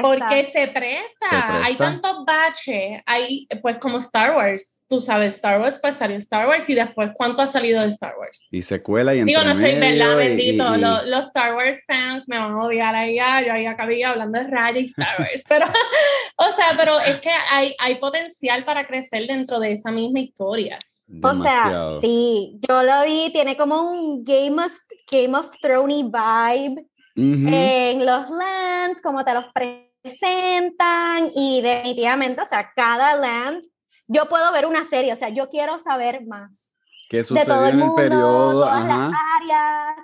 porque 0.02 0.50
se 0.52 0.66
presta. 0.66 1.62
Hay 1.62 1.76
tantos 1.76 2.24
baches. 2.24 3.00
Hay, 3.06 3.46
pues, 3.62 3.78
como 3.78 3.98
Star 3.98 4.34
Wars. 4.34 4.80
Tú 4.88 5.00
sabes, 5.00 5.34
Star 5.34 5.60
Wars, 5.60 5.78
pues 5.80 5.94
salió 5.94 6.16
Star 6.16 6.48
Wars 6.48 6.68
y 6.68 6.74
después, 6.74 7.12
¿cuánto 7.16 7.42
ha 7.42 7.46
salido 7.46 7.82
de 7.82 7.88
Star 7.88 8.14
Wars? 8.18 8.48
Y 8.50 8.62
secuela 8.62 9.14
y 9.14 9.22
Digo, 9.22 9.40
no 9.44 9.52
estoy 9.52 9.78
verdad, 9.78 10.16
bendito. 10.16 10.76
Los, 10.76 11.26
Star 11.26 11.54
Wars 11.54 11.80
fans 11.86 12.24
me 12.26 12.36
van 12.36 12.50
a 12.54 12.64
odiar 12.64 12.92
ahí. 12.92 13.18
Yo 13.18 13.52
ahí 13.52 13.66
acabé 13.66 14.04
hablando 14.04 14.36
de 14.36 14.48
Raya 14.48 14.80
y 14.80 14.86
Star 14.86 15.20
Wars. 15.20 15.44
pero, 15.48 15.66
o 15.66 16.56
sea, 16.56 16.74
pero 16.76 16.98
es 16.98 17.20
que 17.20 17.30
hay, 17.30 17.72
hay 17.78 17.94
potencial 17.96 18.64
para 18.64 18.84
crecer 18.84 19.28
dentro 19.28 19.60
de 19.60 19.70
esa 19.70 19.92
misma 19.92 20.18
historia. 20.18 20.76
O 21.22 21.40
sea, 21.40 22.00
sí, 22.00 22.58
yo 22.68 22.82
lo 22.82 23.04
vi, 23.04 23.30
tiene 23.32 23.56
como 23.56 23.80
un 23.80 24.24
Game 24.24 24.60
of, 24.60 24.72
Game 25.08 25.38
of 25.38 25.50
Thrones 25.60 26.02
vibe 26.02 26.84
en 27.16 28.04
los 28.04 28.30
lands, 28.30 29.00
como 29.02 29.24
te 29.24 29.32
los 29.34 29.46
presentan 29.52 31.30
y 31.34 31.62
definitivamente, 31.62 32.42
o 32.42 32.46
sea, 32.46 32.70
cada 32.74 33.16
land, 33.16 33.64
yo 34.06 34.28
puedo 34.28 34.52
ver 34.52 34.66
una 34.66 34.84
serie, 34.84 35.12
o 35.12 35.16
sea, 35.16 35.30
yo 35.30 35.48
quiero 35.48 35.78
saber 35.78 36.26
más. 36.26 36.72
¿Qué 37.08 37.24
sucede 37.24 37.70
en 37.70 37.80
el 37.80 37.94
periodo? 37.94 38.52
Todas 38.52 38.84
las 38.84 39.12
áreas. 39.40 39.96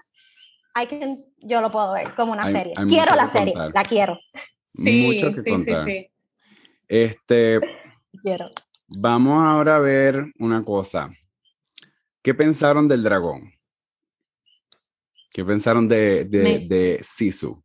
Hay 0.74 0.86
que, 0.86 1.16
yo 1.38 1.60
lo 1.60 1.70
puedo 1.70 1.92
ver 1.92 2.14
como 2.14 2.32
una 2.32 2.50
serie. 2.50 2.72
quiero 2.88 3.14
la 3.14 3.26
serie, 3.26 3.54
la 3.54 3.82
quiero. 3.82 4.18
Sí, 4.68 5.02
mucho 5.02 5.32
que 5.32 5.50
contar. 5.50 5.84
Sí, 5.84 5.92
sí, 5.92 6.10
este, 6.88 7.60
quiero. 8.22 8.46
Vamos 8.88 9.42
ahora 9.42 9.76
a 9.76 9.80
ver 9.80 10.32
una 10.38 10.64
cosa. 10.64 11.10
¿Qué 12.22 12.34
pensaron 12.34 12.88
del 12.88 13.02
dragón? 13.02 13.51
¿Qué 15.32 15.44
pensaron 15.44 15.88
de, 15.88 16.24
de, 16.24 17.00
Sisu? 17.02 17.62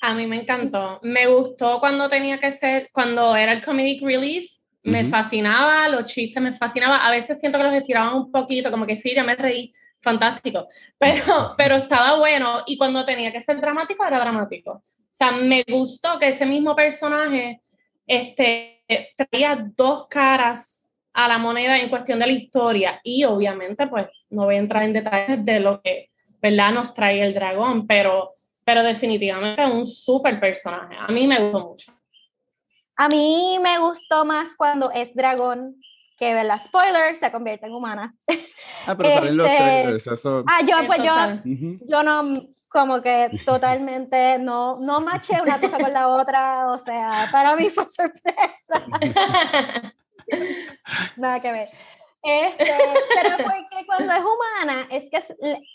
A 0.00 0.14
mí 0.14 0.26
me 0.26 0.40
encantó. 0.40 0.98
Me 1.02 1.26
gustó 1.26 1.78
cuando 1.78 2.08
tenía 2.08 2.38
que 2.40 2.52
ser, 2.52 2.88
cuando 2.92 3.36
era 3.36 3.52
el 3.52 3.62
comedic 3.62 4.02
relief. 4.02 4.50
Me 4.84 5.04
fascinaba, 5.04 5.86
los 5.88 6.06
chistes 6.06 6.42
me 6.42 6.54
fascinaba. 6.54 7.06
A 7.06 7.10
veces 7.10 7.38
siento 7.38 7.58
que 7.58 7.64
los 7.64 7.74
estiraban 7.74 8.14
un 8.14 8.32
poquito, 8.32 8.70
como 8.70 8.86
que 8.86 8.96
sí, 8.96 9.12
ya 9.14 9.22
me 9.22 9.34
reí, 9.34 9.74
fantástico. 10.00 10.68
Pero, 10.98 11.54
pero 11.56 11.76
estaba 11.76 12.16
bueno. 12.16 12.62
Y 12.66 12.78
cuando 12.78 13.04
tenía 13.04 13.30
que 13.30 13.40
ser 13.40 13.60
dramático, 13.60 14.04
era 14.04 14.18
dramático. 14.18 14.72
O 14.72 14.82
sea, 15.12 15.32
me 15.32 15.64
gustó 15.68 16.18
que 16.18 16.28
ese 16.28 16.46
mismo 16.46 16.74
personaje 16.74 17.60
este, 18.06 18.82
traía 19.16 19.64
dos 19.76 20.06
caras 20.08 20.86
a 21.12 21.28
la 21.28 21.38
moneda 21.38 21.78
en 21.78 21.90
cuestión 21.90 22.18
de 22.18 22.26
la 22.26 22.32
historia. 22.32 23.00
Y 23.04 23.24
obviamente, 23.24 23.86
pues, 23.86 24.06
no 24.30 24.44
voy 24.44 24.54
a 24.54 24.58
entrar 24.58 24.84
en 24.84 24.92
detalles 24.94 25.44
de 25.44 25.60
lo 25.60 25.82
que 25.82 26.10
¿verdad? 26.40 26.72
Nos 26.72 26.94
trae 26.94 27.22
el 27.22 27.34
dragón, 27.34 27.86
pero, 27.86 28.36
pero 28.64 28.82
definitivamente 28.82 29.62
es 29.62 29.70
un 29.70 29.86
súper 29.86 30.38
personaje. 30.40 30.94
A 30.98 31.08
mí 31.08 31.26
me 31.26 31.40
gustó 31.40 31.68
mucho. 31.68 31.92
A 32.96 33.08
mí 33.08 33.58
me 33.62 33.78
gustó 33.78 34.24
más 34.24 34.56
cuando 34.56 34.90
es 34.90 35.14
dragón 35.14 35.76
que, 36.18 36.34
¿verdad? 36.34 36.60
Spoiler, 36.64 37.14
se 37.14 37.30
convierte 37.30 37.66
en 37.66 37.72
humana. 37.72 38.14
Ah, 38.86 38.96
pero 38.96 39.08
salen 39.08 39.36
los 39.36 39.46
este, 39.46 39.58
trailers, 39.58 40.06
eso. 40.08 40.44
Ah, 40.48 40.62
yo, 40.66 40.76
pues 40.86 40.98
yo, 41.02 41.14
yo 41.86 42.02
no, 42.02 42.48
como 42.68 43.00
que 43.00 43.30
totalmente 43.46 44.38
no, 44.38 44.76
no 44.80 45.00
maché 45.00 45.40
una 45.40 45.60
cosa 45.60 45.78
con 45.78 45.92
la 45.92 46.08
otra, 46.08 46.70
o 46.70 46.78
sea, 46.78 47.28
para 47.30 47.54
mí 47.54 47.70
fue 47.70 47.86
sorpresa. 47.88 48.34
Nada 51.16 51.40
que 51.40 51.52
ver. 51.52 51.68
Este, 52.22 52.72
pero 53.14 53.36
porque 53.36 53.86
cuando 53.86 54.12
es 54.12 54.20
humana 54.20 54.88
es 54.90 55.04
que 55.10 55.22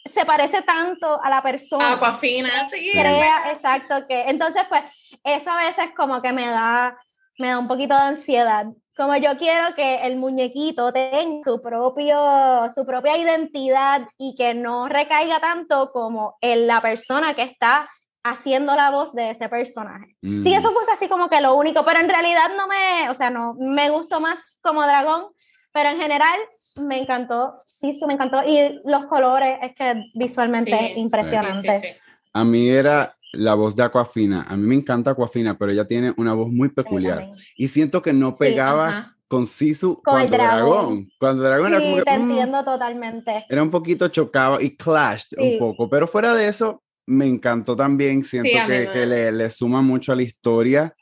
se 0.05 0.25
parece 0.25 0.61
tanto 0.61 1.21
a 1.23 1.29
la 1.29 1.41
persona. 1.41 1.93
Aquafina, 1.93 2.69
sí. 2.69 2.91
Crea, 2.91 3.51
exacto, 3.51 4.05
que 4.07 4.23
entonces 4.23 4.63
pues 4.67 4.83
eso 5.23 5.51
a 5.51 5.65
veces 5.65 5.91
como 5.95 6.21
que 6.21 6.33
me 6.33 6.47
da, 6.47 6.97
me 7.37 7.49
da 7.49 7.59
un 7.59 7.67
poquito 7.67 7.95
de 7.95 8.01
ansiedad. 8.01 8.65
Como 8.95 9.15
yo 9.15 9.37
quiero 9.37 9.73
que 9.73 10.05
el 10.05 10.17
muñequito 10.17 10.93
tenga 10.93 11.43
su, 11.43 11.61
propio, 11.61 12.67
su 12.75 12.85
propia 12.85 13.17
identidad 13.17 14.07
y 14.19 14.35
que 14.35 14.53
no 14.53 14.87
recaiga 14.87 15.39
tanto 15.39 15.91
como 15.91 16.37
en 16.41 16.67
la 16.67 16.79
persona 16.79 17.33
que 17.33 17.41
está 17.41 17.89
haciendo 18.23 18.75
la 18.75 18.91
voz 18.91 19.13
de 19.13 19.31
ese 19.31 19.49
personaje. 19.49 20.15
Sí, 20.21 20.29
mm. 20.29 20.47
eso 20.47 20.71
fue 20.71 20.85
casi 20.85 21.07
como 21.07 21.27
que 21.27 21.41
lo 21.41 21.55
único, 21.55 21.83
pero 21.83 21.99
en 21.99 22.09
realidad 22.09 22.51
no 22.55 22.67
me, 22.67 23.09
o 23.09 23.13
sea, 23.13 23.29
no, 23.29 23.55
me 23.55 23.89
gustó 23.89 24.19
más 24.19 24.39
como 24.61 24.83
dragón, 24.83 25.25
pero 25.73 25.89
en 25.89 25.97
general 25.97 26.39
me 26.81 27.01
encantó, 27.01 27.55
sí, 27.67 27.93
sí, 27.93 28.05
me 28.05 28.13
encantó. 28.13 28.43
Y 28.45 28.79
los 28.85 29.05
colores, 29.05 29.57
es 29.61 29.75
que 29.75 30.05
visualmente 30.13 30.93
impresionante. 30.95 31.97
a 32.31 32.43
mí 32.43 32.69
era 32.69 33.15
la 33.33 33.55
voz 33.55 33.75
de 33.75 33.83
Aquafina. 33.83 34.45
A 34.47 34.55
mí 34.55 34.65
me 34.65 34.75
encanta 34.75 35.11
Aquafina, 35.11 35.57
pero 35.57 35.71
ella 35.71 35.85
tiene 35.85 36.13
una 36.17 36.33
voz 36.33 36.49
muy 36.49 36.69
peculiar. 36.69 37.31
Y 37.57 37.67
siento 37.67 38.01
que 38.01 38.13
no 38.13 38.37
pegaba 38.37 39.15
con 39.27 39.47
Sisu 39.47 39.95
con 39.95 40.13
cuando 40.13 40.23
el 40.23 40.31
dragón. 40.31 41.09
Cuando 41.19 41.43
el 41.43 41.49
dragón 41.49 41.73
era 41.73 41.81
como 41.81 42.03
te 42.03 42.19
mm, 42.19 42.31
entiendo 42.31 42.63
totalmente. 42.63 43.45
Era 43.49 43.63
un 43.63 43.71
poquito 43.71 44.07
chocado 44.09 44.61
y 44.61 44.77
clashed 44.77 45.37
un 45.39 45.57
poco. 45.57 45.89
Pero 45.89 46.07
fuera 46.07 46.35
de 46.35 46.47
eso, 46.47 46.83
me 47.07 47.25
encantó 47.25 47.75
también. 47.75 48.23
Siento 48.23 48.51
que, 48.67 48.89
que 48.93 49.05
le, 49.07 49.31
le, 49.31 49.49
suma 49.49 49.81
mucho 49.81 50.11
a 50.11 50.15
la 50.15 50.21
historia. 50.21 50.95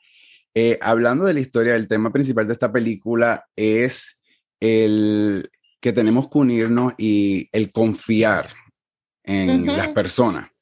Eh, 0.54 0.78
hablando 0.80 1.26
de 1.26 1.34
la 1.34 1.40
historia, 1.40 1.76
el 1.76 1.88
tema 1.88 2.10
principal 2.10 2.46
de 2.46 2.54
esta 2.54 2.72
película 2.72 3.44
es 3.54 4.18
el 4.62 5.50
que 5.80 5.92
tenemos 5.92 6.28
que 6.28 6.38
unirnos 6.38 6.94
y 6.96 7.48
el 7.50 7.72
confiar 7.72 8.48
en 9.24 9.66
las 9.66 9.88
personas. 9.88 10.52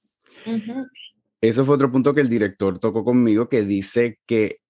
Eso 1.38 1.66
fue 1.66 1.75
otro 1.75 1.92
punto 1.92 2.14
que 2.14 2.23
el 2.23 2.30
director 2.30 2.78
tocó 2.78 3.04
conmigo, 3.04 3.50
que 3.50 3.62
dice 3.62 4.19
que 4.26 4.61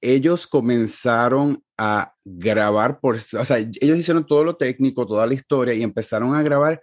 ellos 0.00 0.46
comenzaron 0.46 1.64
a 1.76 2.14
grabar 2.24 3.00
por, 3.00 3.16
o 3.16 3.44
sea, 3.44 3.58
ellos 3.58 3.98
hicieron 3.98 4.24
todo 4.24 4.44
lo 4.44 4.56
técnico, 4.56 5.04
toda 5.04 5.26
la 5.26 5.34
historia 5.34 5.74
y 5.74 5.82
empezaron 5.82 6.36
a 6.36 6.42
grabar 6.42 6.80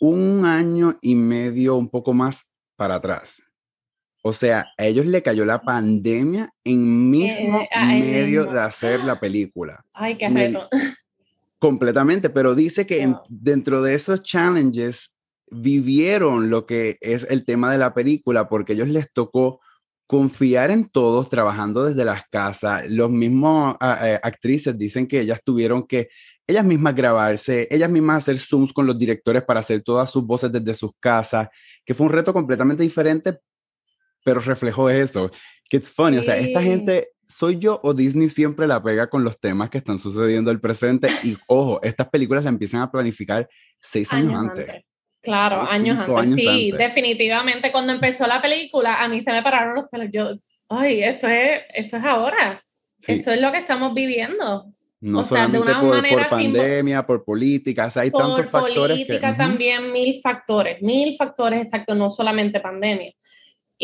un 0.00 0.44
año 0.44 0.98
y 1.00 1.14
medio, 1.14 1.76
un 1.76 1.88
poco 1.88 2.12
más 2.12 2.50
para 2.74 2.96
atrás. 2.96 3.44
O 4.26 4.32
sea, 4.32 4.72
a 4.78 4.86
ellos 4.86 5.04
le 5.04 5.22
cayó 5.22 5.44
la 5.44 5.60
pandemia 5.60 6.50
en 6.64 7.10
mismo 7.10 7.60
eh, 7.60 8.00
medio 8.00 8.46
de 8.46 8.58
hacer 8.58 9.00
la 9.00 9.20
película. 9.20 9.84
Ay, 9.92 10.16
qué 10.16 10.30
reto. 10.30 10.66
Completamente, 11.58 12.30
pero 12.30 12.54
dice 12.54 12.86
que 12.86 13.14
dentro 13.28 13.82
de 13.82 13.94
esos 13.94 14.22
challenges 14.22 15.14
vivieron 15.50 16.48
lo 16.48 16.64
que 16.64 16.96
es 17.02 17.26
el 17.28 17.44
tema 17.44 17.70
de 17.70 17.76
la 17.76 17.92
película 17.92 18.48
porque 18.48 18.72
ellos 18.72 18.88
les 18.88 19.12
tocó 19.12 19.60
confiar 20.06 20.70
en 20.70 20.88
todos 20.88 21.28
trabajando 21.28 21.84
desde 21.84 22.06
las 22.06 22.22
casas. 22.30 22.88
Los 22.88 23.10
mismos 23.10 23.76
eh, 23.82 24.18
actrices 24.22 24.78
dicen 24.78 25.06
que 25.06 25.20
ellas 25.20 25.42
tuvieron 25.44 25.86
que 25.86 26.08
ellas 26.46 26.64
mismas 26.64 26.94
grabarse, 26.94 27.68
ellas 27.70 27.90
mismas 27.90 28.22
hacer 28.22 28.38
zooms 28.38 28.72
con 28.72 28.86
los 28.86 28.98
directores 28.98 29.42
para 29.42 29.60
hacer 29.60 29.82
todas 29.82 30.10
sus 30.10 30.24
voces 30.24 30.50
desde 30.50 30.72
sus 30.72 30.92
casas, 30.98 31.48
que 31.84 31.92
fue 31.92 32.06
un 32.06 32.12
reto 32.12 32.32
completamente 32.32 32.82
diferente, 32.82 33.38
pero 34.24 34.40
reflejó 34.40 34.90
eso. 34.90 35.30
Que 35.68 35.76
it's 35.76 35.90
funny, 35.90 36.18
o 36.18 36.22
sea, 36.22 36.36
esta 36.36 36.60
gente, 36.60 37.10
¿soy 37.28 37.58
yo 37.58 37.80
o 37.84 37.94
Disney 37.94 38.28
siempre 38.28 38.66
la 38.66 38.82
pega 38.82 39.08
con 39.08 39.22
los 39.22 39.38
temas 39.38 39.70
que 39.70 39.78
están 39.78 39.98
sucediendo 39.98 40.50
el 40.50 40.60
presente? 40.60 41.08
Y 41.22 41.36
ojo, 41.46 41.80
estas 41.82 42.08
películas 42.08 42.44
la 42.44 42.50
empiezan 42.50 42.82
a 42.82 42.90
planificar 42.90 43.48
seis 43.80 44.12
años, 44.12 44.34
antes. 44.34 44.66
Claro, 45.22 45.62
años, 45.62 45.98
antes. 46.08 46.44
sí, 46.44 46.72
definitivamente. 46.72 47.70
Cuando 47.70 47.92
empezó 47.92 48.26
la 48.26 48.42
película, 48.42 49.02
a 49.02 49.08
mí 49.08 49.22
se 49.22 49.32
me 49.32 49.42
pararon 49.42 49.76
los 49.76 49.88
pelos. 49.88 50.08
Yo, 50.12 50.32
ay, 50.68 51.02
esto 51.02 51.28
es, 51.28 51.62
esto 51.74 51.96
es 51.96 52.04
ahora. 52.04 52.60
Esto 53.06 53.30
es 53.30 53.40
lo 53.40 53.52
que 53.52 53.58
estamos 53.58 53.94
viviendo. 53.94 54.66
No 55.00 55.22
solamente 55.22 55.74
por, 55.74 56.08
por, 56.08 56.28
pandemia, 56.28 57.06
por 57.06 57.24
políticas, 57.24 57.94
hay 57.98 58.10
tantos 58.10 58.46
factores. 58.46 58.76
Por 58.76 58.88
política 58.88 59.36
también, 59.36 59.92
mil 59.92 60.18
factores, 60.22 60.80
mil 60.80 61.14
factores 61.16 61.66
exactos, 61.66 61.94
no 61.94 62.08
solamente 62.08 62.58
pandemia. 62.60 63.12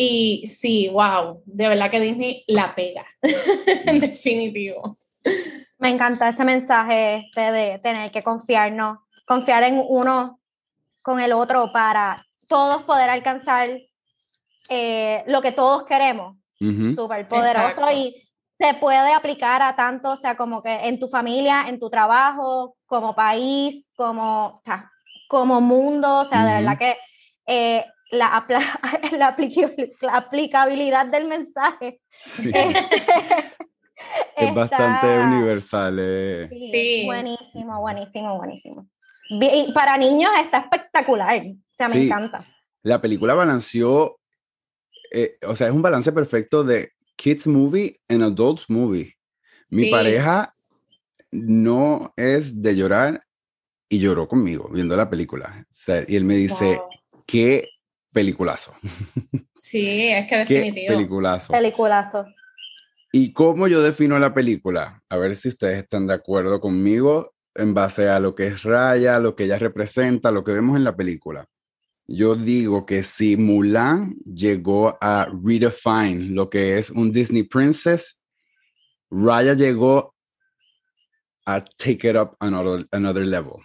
Y 0.03 0.47
sí, 0.47 0.89
wow, 0.89 1.43
de 1.45 1.69
verdad 1.69 1.91
que 1.91 2.01
Disney 2.01 2.43
la 2.47 2.75
pega, 2.75 3.05
en 3.21 4.01
definitivo. 4.01 4.97
Me 5.79 5.91
encanta 5.91 6.31
ese 6.31 6.43
mensaje 6.43 7.27
de, 7.37 7.79
tener 7.83 8.11
que 8.11 8.23
confiarnos, 8.23 9.01
confiar 9.27 9.63
en 9.65 9.85
uno 9.87 10.41
con 11.03 11.21
el 11.21 11.35
otro 11.35 11.71
para 11.71 12.25
todos 12.49 12.85
poder 12.85 13.11
alcanzar 13.11 13.69
eh, 14.71 15.23
lo 15.27 15.43
que 15.43 15.53
todos 15.53 15.85
queremos. 15.85 16.39
Súper 16.95 17.29
poderoso. 17.29 17.93
Y 17.93 18.27
se 18.59 18.73
puede 18.73 19.13
aplicar 19.13 19.61
a 19.61 19.77
tanto, 19.77 20.13
o 20.13 20.17
sea, 20.17 20.35
como 20.35 20.63
que 20.63 20.73
en 20.73 20.99
tu 20.99 21.09
familia, 21.09 21.67
en 21.69 21.79
tu 21.79 21.91
trabajo, 21.91 22.75
como 22.87 23.15
país, 23.15 23.85
como, 23.97 24.47
o 24.47 24.63
sea, 24.65 24.91
como 25.29 25.61
mundo, 25.61 26.21
o 26.21 26.25
sea, 26.25 26.47
de 26.47 26.55
verdad 26.55 26.79
que 26.79 26.97
eh, 27.47 27.85
la, 28.11 28.47
la, 29.13 29.37
la, 30.01 30.17
aplicabilidad 30.17 31.07
del 31.07 31.29
mensaje 31.29 32.01
es 34.37 34.55
bastante 34.55 35.19
universal. 35.21 35.97
Eh. 36.01 36.49
Sí, 36.51 37.05
buenísimo, 37.07 37.81
buenísimo, 37.81 38.37
buenísimo. 38.37 38.89
Y 39.31 39.73
para 39.73 39.97
niños 39.97 40.31
está 40.43 40.59
espectacular, 40.59 41.41
o 41.41 41.55
sea, 41.77 41.89
me 41.89 42.05
encanta. 42.05 42.45
La 42.83 43.01
película 43.01 43.35
balanceó, 43.35 44.19
eh, 45.13 45.37
o 45.47 45.55
sea, 45.55 45.69
es 45.69 45.73
un 45.73 45.83
balance 45.83 46.11
perfecto 46.11 46.65
de 46.65 46.93
kids 47.17 47.47
movie 47.47 48.01
and 48.09 48.25
adults 48.25 48.69
movie. 48.69 49.15
Mi 49.71 49.89
pareja 49.89 50.53
no 51.31 52.13
es 52.17 52.61
de 52.61 52.75
llorar 52.75 53.23
y 53.89 54.01
lloró 54.01 54.27
conmigo 54.27 54.69
viendo 54.73 54.97
la 54.97 55.09
película. 55.09 55.65
y 56.09 56.17
él 56.17 56.25
me 56.25 56.35
dice, 56.35 56.81
qué 57.27 57.69
peliculazo. 58.13 58.75
Sí, 59.63 60.09
es 60.09 60.27
que 60.27 60.39
definitivo. 60.39 60.87
Qué 60.89 60.95
peliculazo. 60.95 61.53
Peliculazo. 61.53 62.27
¿Y 63.13 63.35
cómo 63.35 63.69
yo 63.69 63.83
defino 63.83 64.19
la 64.19 64.33
película? 64.33 65.03
A 65.11 65.17
ver 65.19 65.37
si 65.37 65.49
ustedes 65.49 65.83
están 65.83 66.07
de 66.07 66.15
acuerdo 66.15 66.61
conmigo 66.61 67.35
en 67.55 67.75
base 67.75 68.09
a 68.09 68.21
lo 68.21 68.35
que 68.35 68.47
es 68.47 68.63
Raya, 68.63 69.19
lo 69.19 69.37
que 69.37 69.45
ella 69.45 69.59
representa, 69.59 70.31
lo 70.31 70.45
que 70.45 70.53
vemos 70.53 70.77
en 70.77 70.85
la 70.85 70.97
película. 70.97 71.47
Yo 72.07 72.37
digo 72.37 72.87
que 72.87 73.03
si 73.03 73.37
Mulan 73.37 74.15
llegó 74.25 74.97
a 75.01 75.29
redefine 75.45 76.31
lo 76.31 76.49
que 76.49 76.79
es 76.79 76.91
un 76.91 77.13
Disney 77.13 77.43
Princess, 77.43 78.21
Raya 79.11 79.55
llegó 79.55 80.15
a 81.47 81.63
take 81.65 82.09
it 82.09 82.17
up 82.17 82.37
another, 82.41 82.87
another 82.93 83.27
level. 83.27 83.57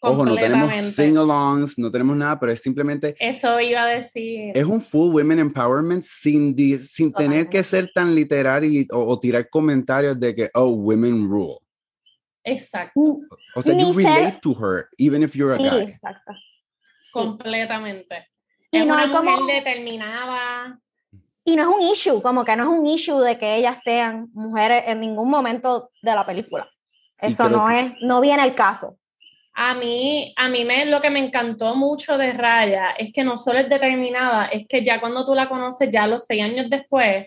Ojo, 0.00 0.24
no 0.24 0.36
tenemos 0.36 0.72
sing-alongs, 0.94 1.76
no 1.76 1.90
tenemos 1.90 2.16
nada, 2.16 2.38
pero 2.38 2.52
es 2.52 2.62
simplemente... 2.62 3.16
Eso 3.18 3.60
iba 3.60 3.82
a 3.82 3.86
decir. 3.86 4.52
Es 4.54 4.64
un 4.64 4.80
full 4.80 5.12
women 5.12 5.40
empowerment 5.40 6.04
sin, 6.04 6.56
sin 6.78 7.12
tener 7.12 7.48
que 7.48 7.62
ser 7.64 7.90
tan 7.92 8.14
literal 8.14 8.64
y, 8.64 8.86
o, 8.92 9.18
tirar 9.18 9.48
comentarios 9.50 10.18
de 10.18 10.34
que, 10.34 10.50
oh, 10.54 10.68
women 10.68 11.28
rule. 11.28 11.58
Exacto. 12.44 13.16
O 13.56 13.62
sea, 13.62 13.76
you 13.76 13.92
relate 13.92 14.38
to 14.40 14.54
her, 14.54 14.88
even 14.98 15.22
if 15.22 15.34
you're 15.34 15.54
a 15.54 15.58
guy. 15.58 15.82
Exacto. 15.82 16.32
Completamente. 17.12 18.28
Y 18.70 18.78
es 18.78 18.86
no 18.86 18.94
una 18.94 19.02
hay 19.02 19.08
mujer 19.08 19.34
como... 19.34 19.46
determinada. 19.46 20.78
Y 21.44 21.56
no 21.56 21.62
es 21.62 21.68
un 21.68 21.82
issue, 21.92 22.22
como 22.22 22.44
que 22.44 22.54
no 22.54 22.62
es 22.64 22.68
un 22.68 22.86
issue 22.86 23.18
de 23.20 23.38
que 23.38 23.56
ellas 23.56 23.80
sean 23.82 24.28
mujeres 24.32 24.84
en 24.86 25.00
ningún 25.00 25.28
momento 25.28 25.90
de 26.02 26.14
la 26.14 26.24
película. 26.24 26.68
Eso 27.18 27.48
no 27.48 27.68
es, 27.68 27.94
no 28.02 28.20
viene 28.20 28.44
el 28.44 28.54
caso. 28.54 28.96
A 29.60 29.74
mí, 29.74 30.32
a 30.36 30.48
mí 30.48 30.64
me, 30.64 30.86
lo 30.86 31.00
que 31.00 31.10
me 31.10 31.18
encantó 31.18 31.74
mucho 31.74 32.16
de 32.16 32.32
Raya 32.32 32.90
es 32.92 33.12
que 33.12 33.24
no 33.24 33.36
solo 33.36 33.58
es 33.58 33.68
determinada, 33.68 34.46
es 34.46 34.68
que 34.68 34.84
ya 34.84 35.00
cuando 35.00 35.26
tú 35.26 35.34
la 35.34 35.48
conoces, 35.48 35.90
ya 35.90 36.06
los 36.06 36.26
seis 36.26 36.44
años 36.44 36.70
después, 36.70 37.26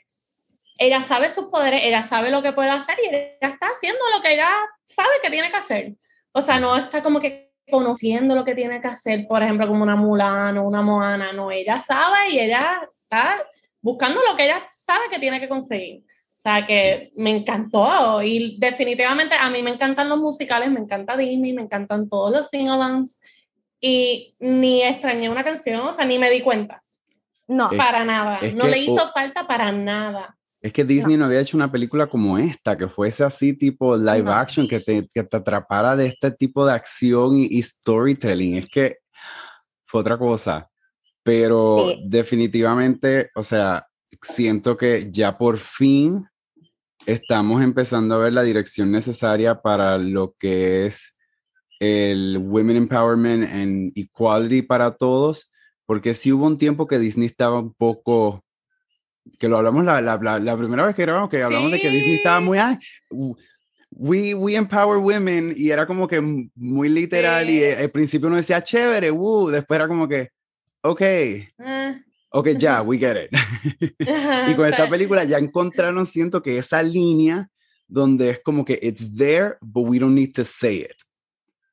ella 0.78 1.04
sabe 1.04 1.30
sus 1.30 1.50
poderes, 1.50 1.82
ella 1.84 2.04
sabe 2.04 2.32
lo 2.32 2.42
que 2.42 2.54
puede 2.54 2.70
hacer 2.70 2.96
y 3.04 3.08
ella 3.10 3.34
está 3.42 3.68
haciendo 3.68 4.00
lo 4.16 4.22
que 4.22 4.36
ella 4.36 4.50
sabe 4.86 5.10
que 5.22 5.30
tiene 5.30 5.52
que 5.52 5.58
hacer. 5.58 5.96
O 6.32 6.42
sea, 6.42 6.58
no 6.58 6.78
está 6.78 7.04
como 7.04 7.20
que 7.20 7.52
conociendo 7.70 8.34
lo 8.34 8.46
que 8.46 8.56
tiene 8.56 8.80
que 8.80 8.88
hacer, 8.88 9.28
por 9.28 9.44
ejemplo, 9.44 9.68
como 9.68 9.84
una 9.84 9.98
Mulano, 9.98 10.66
una 10.66 10.82
Moana, 10.82 11.34
no, 11.34 11.52
ella 11.52 11.84
sabe 11.86 12.30
y 12.30 12.40
ella 12.40 12.80
está 12.90 13.46
buscando 13.82 14.22
lo 14.24 14.38
que 14.38 14.46
ella 14.46 14.66
sabe 14.70 15.10
que 15.12 15.20
tiene 15.20 15.42
que 15.42 15.50
conseguir. 15.50 16.06
O 16.42 16.44
sea 16.44 16.66
que 16.66 17.12
me 17.18 17.30
encantó 17.30 18.20
y 18.24 18.58
definitivamente 18.58 19.36
a 19.36 19.48
mí 19.52 19.62
me 19.62 19.70
encantan 19.70 20.10
los 20.10 20.18
musicales, 20.18 20.72
me 20.72 20.80
encanta 20.80 21.16
Disney, 21.16 21.54
me 21.54 21.62
encantan 21.62 22.10
todos 22.10 22.32
los 22.32 22.50
sing-alongs 22.50 23.20
y 23.80 24.34
ni 24.40 24.82
extrañé 24.82 25.30
una 25.30 25.44
canción, 25.44 25.82
o 25.82 25.94
sea, 25.94 26.04
ni 26.04 26.18
me 26.18 26.32
di 26.32 26.42
cuenta. 26.42 26.82
No, 27.48 27.70
para 27.70 28.04
nada. 28.06 28.40
no 28.56 28.66
le 28.66 28.80
hizo 28.80 29.12
falta 29.12 29.46
para 29.46 29.72
nada. 29.72 30.36
Es 30.64 30.74
que 30.74 30.84
Disney 30.84 31.16
no. 31.16 31.26
había 31.26 31.42
hecho 31.42 31.58
una 31.58 31.72
película 31.72 32.08
como 32.08 32.40
esta, 32.40 32.76
que 32.76 32.88
fuese 32.88 33.24
así 33.24 33.54
tipo 33.54 33.96
live 33.96 34.32
action, 34.32 34.68
que 34.68 34.80
te, 34.80 35.08
que 35.14 35.22
te, 35.22 35.38
atrapara 35.38 35.96
de 35.96 36.08
este 36.08 36.32
tipo 36.32 36.66
de 36.66 36.74
acción 36.74 37.38
y, 37.38 37.62
storytelling. 37.62 38.58
Es 38.58 38.68
que 38.68 38.98
fue 39.86 40.02
otra 40.02 40.18
cosa. 40.18 40.72
Pero 41.22 41.94
definitivamente, 42.04 43.30
o 43.36 43.44
sea, 43.44 43.86
siento 44.24 44.76
que 44.76 45.08
ya 45.12 45.38
por 45.38 45.60
fin 45.60 46.28
estamos 47.06 47.64
empezando 47.64 48.16
a 48.16 48.20
ver 48.20 48.34
la 48.34 48.44
dirección 48.44 48.92
necesaria 48.92 49.62
para 49.62 49.98
lo 49.98 50.36
que 50.38 50.86
es 50.86 51.18
el 51.80 52.38
Women 52.38 52.78
Empowerment 52.78 53.52
and 53.52 53.92
Equality 53.96 54.62
para 54.62 54.92
todos, 54.92 55.52
porque 55.86 56.14
sí 56.14 56.32
hubo 56.32 56.46
un 56.46 56.58
tiempo 56.58 56.88
que 56.88 57.00
Disney 57.00 57.26
estaba 57.26 57.60
un 57.60 57.74
poco, 57.74 58.44
que 59.40 59.48
lo 59.48 59.58
hablamos 59.58 59.84
la, 59.84 60.00
la, 60.02 60.40
la, 60.40 60.58
primera 60.58 60.86
vez 60.86 60.96
que 60.96 61.02
grabamos, 61.04 61.30
que 61.30 61.42
hablamos 61.42 61.72
de 61.72 61.80
que 61.80 61.90
Disney 61.90 62.16
estaba 62.16 62.40
muy, 62.40 62.60
we, 63.90 64.36
we 64.36 64.56
empower 64.56 64.98
women, 64.98 65.54
y 65.56 65.72
era 65.72 65.88
como 65.88 66.08
que 66.08 66.22
muy 66.54 66.90
literal, 66.90 67.50
y 67.50 67.66
al 67.66 67.90
principio 67.90 68.28
uno 68.28 68.38
decía, 68.38 68.62
chévere, 68.62 69.10
uh, 69.10 69.50
después 69.50 69.78
era 69.78 69.88
como 69.88 70.08
que, 70.08 70.30
ok. 70.82 71.02
Ah 71.58 71.96
ok, 72.32 72.50
ya, 72.58 72.82
we 72.82 72.98
get 72.98 73.18
it. 73.18 73.32
y 74.50 74.56
con 74.56 74.66
esta 74.68 74.90
película 74.90 75.24
ya 75.24 75.38
encontraron, 75.38 76.06
siento 76.06 76.42
que 76.42 76.58
esa 76.58 76.82
línea 76.82 77.50
donde 77.88 78.32
es 78.32 78.40
como 78.42 78.64
que 78.66 78.80
it's 78.82 79.16
there, 79.16 79.58
but 79.62 79.88
we 79.88 80.00
don't 80.00 80.16
need 80.16 80.34
to 80.34 80.44
say 80.44 80.80
it. 80.80 80.96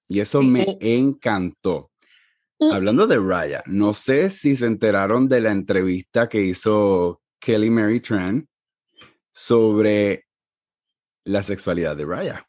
Y 0.09 0.21
eso 0.21 0.43
me 0.43 0.77
encantó. 0.81 1.91
Hablando 2.73 3.07
de 3.07 3.19
Raya, 3.19 3.63
no 3.67 3.95
sé 3.95 4.31
si 4.31 4.57
se 4.57 4.67
enteraron 4.67 5.29
de 5.29 5.41
la 5.41 5.53
entrevista 5.53 6.29
que 6.29 6.41
hizo 6.41 7.23
Kelly 7.39 7.71
Mary 7.71 8.01
Tran 8.01 8.49
sobre 9.31 10.25
la 11.25 11.45
sexualidad 11.45 11.97
de 11.97 12.05
Raya. 12.05 12.49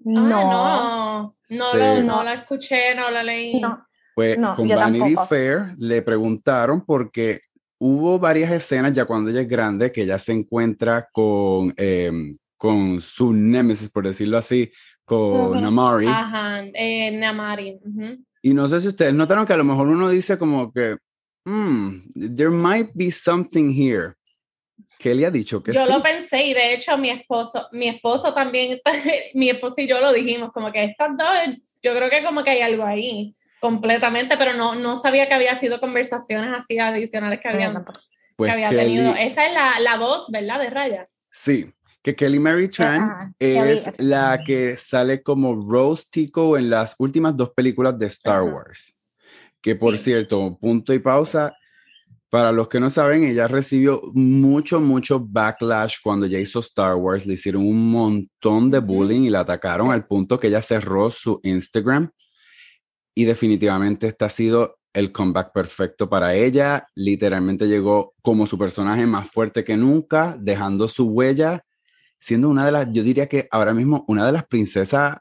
No, 0.00 0.20
no, 0.20 1.34
no, 1.48 2.02
no, 2.02 2.24
la 2.24 2.34
escuché, 2.34 2.94
no 2.96 3.08
la 3.10 3.22
leí. 3.22 3.60
No. 3.60 3.85
Pues 4.16 4.38
con 4.56 4.66
Vanity 4.66 5.14
Fair 5.28 5.74
le 5.76 6.00
preguntaron 6.00 6.82
porque 6.86 7.38
hubo 7.78 8.18
varias 8.18 8.50
escenas 8.50 8.94
ya 8.94 9.04
cuando 9.04 9.28
ella 9.28 9.42
es 9.42 9.48
grande 9.48 9.92
que 9.92 10.04
ella 10.04 10.18
se 10.18 10.32
encuentra 10.32 11.06
con, 11.12 11.74
em, 11.76 12.34
con 12.56 13.02
su 13.02 13.34
némesis, 13.34 13.90
por 13.90 14.06
decirlo 14.06 14.38
así, 14.38 14.72
con 15.04 15.60
Namari. 15.60 16.06
Ajá, 16.06 16.64
eh, 16.72 17.10
Namari. 17.10 17.78
Y 18.40 18.54
no 18.54 18.66
sé 18.68 18.80
si 18.80 18.88
ustedes 18.88 19.12
notaron 19.12 19.44
que 19.44 19.52
a 19.52 19.58
lo 19.58 19.64
mejor 19.64 19.86
uno 19.86 20.08
dice 20.08 20.38
como 20.38 20.72
que, 20.72 20.96
hmm, 21.44 22.08
there 22.34 22.48
might 22.48 22.88
be 22.94 23.10
something 23.10 23.70
here. 23.70 24.14
Kelly 24.98 25.24
ha 25.24 25.30
dicho 25.30 25.62
que 25.62 25.72
yo 25.72 25.84
lo 25.84 26.02
pensé 26.02 26.42
y 26.42 26.54
de 26.54 26.72
hecho 26.72 26.96
mi 26.96 27.10
esposo, 27.10 27.68
mi 27.72 27.88
esposo 27.88 28.32
también, 28.32 28.80
mi 29.34 29.50
esposo 29.50 29.82
y 29.82 29.86
yo 29.86 30.00
lo 30.00 30.10
dijimos, 30.14 30.52
como 30.52 30.72
que 30.72 30.84
estas 30.84 31.18
dos, 31.18 31.28
yo 31.82 31.94
creo 31.94 32.08
que 32.08 32.24
como 32.24 32.42
que 32.42 32.48
hay 32.48 32.62
algo 32.62 32.82
ahí. 32.82 33.34
Completamente, 33.60 34.36
pero 34.36 34.54
no, 34.54 34.74
no 34.74 35.00
sabía 35.00 35.28
que 35.28 35.34
había 35.34 35.58
sido 35.58 35.80
conversaciones 35.80 36.50
así 36.56 36.78
adicionales 36.78 37.40
que, 37.40 37.48
habían, 37.48 37.84
pues 38.36 38.52
había 38.52 38.68
tenido. 38.70 39.14
Esa 39.16 39.46
es 39.46 39.54
la, 39.54 39.80
la, 39.80 39.96
voz, 39.96 40.30
¿verdad? 40.30 40.60
De 40.60 40.70
Raya. 40.70 41.06
Sí, 41.32 41.72
que 42.02 42.14
Kelly 42.14 42.38
Mary 42.38 42.68
Tran 42.68 43.34
es 43.38 43.90
la 43.98 44.40
que 44.44 44.76
sale 44.76 45.22
como 45.22 45.60
Rose 45.60 46.04
Tico 46.10 46.56
en 46.56 46.70
las 46.70 46.94
últimas 46.98 47.36
dos 47.36 47.50
películas 47.50 47.98
de 47.98 48.06
Star 48.06 48.42
Wars. 48.42 48.94
Que 49.60 49.74
por 49.74 49.96
cierto, 49.98 50.56
punto 50.60 50.92
y 50.92 50.98
pausa. 50.98 51.52
Para 52.28 52.52
los 52.52 52.68
que 52.68 52.80
no 52.80 52.90
saben, 52.90 53.24
ella 53.24 53.48
recibió 53.48 54.02
mucho, 54.12 54.80
mucho 54.80 55.18
backlash 55.20 55.96
cuando 56.02 56.26
ella 56.26 56.38
hizo 56.38 56.58
Star 56.58 56.96
Wars. 56.96 57.24
Le 57.24 57.34
hicieron 57.34 57.62
un 57.62 57.90
montón 57.90 58.70
de 58.70 58.80
bullying 58.80 59.22
y 59.22 59.30
la 59.30 59.40
atacaron 59.40 59.90
al 59.90 60.06
punto 60.06 60.38
que 60.38 60.48
ella 60.48 60.60
cerró 60.60 61.10
su 61.10 61.40
Instagram 61.42 62.10
y 63.16 63.24
definitivamente 63.24 64.08
este 64.08 64.26
ha 64.26 64.28
sido 64.28 64.78
el 64.92 65.10
comeback 65.10 65.52
perfecto 65.52 66.08
para 66.08 66.34
ella. 66.34 66.84
Literalmente 66.94 67.66
llegó 67.66 68.14
como 68.20 68.46
su 68.46 68.58
personaje 68.58 69.06
más 69.06 69.30
fuerte 69.30 69.64
que 69.64 69.76
nunca, 69.76 70.36
dejando 70.38 70.86
su 70.86 71.08
huella, 71.08 71.64
siendo 72.18 72.50
una 72.50 72.66
de 72.66 72.72
las, 72.72 72.92
yo 72.92 73.02
diría 73.02 73.26
que 73.26 73.48
ahora 73.50 73.72
mismo 73.72 74.04
una 74.06 74.26
de 74.26 74.32
las 74.32 74.44
princesas 74.46 75.16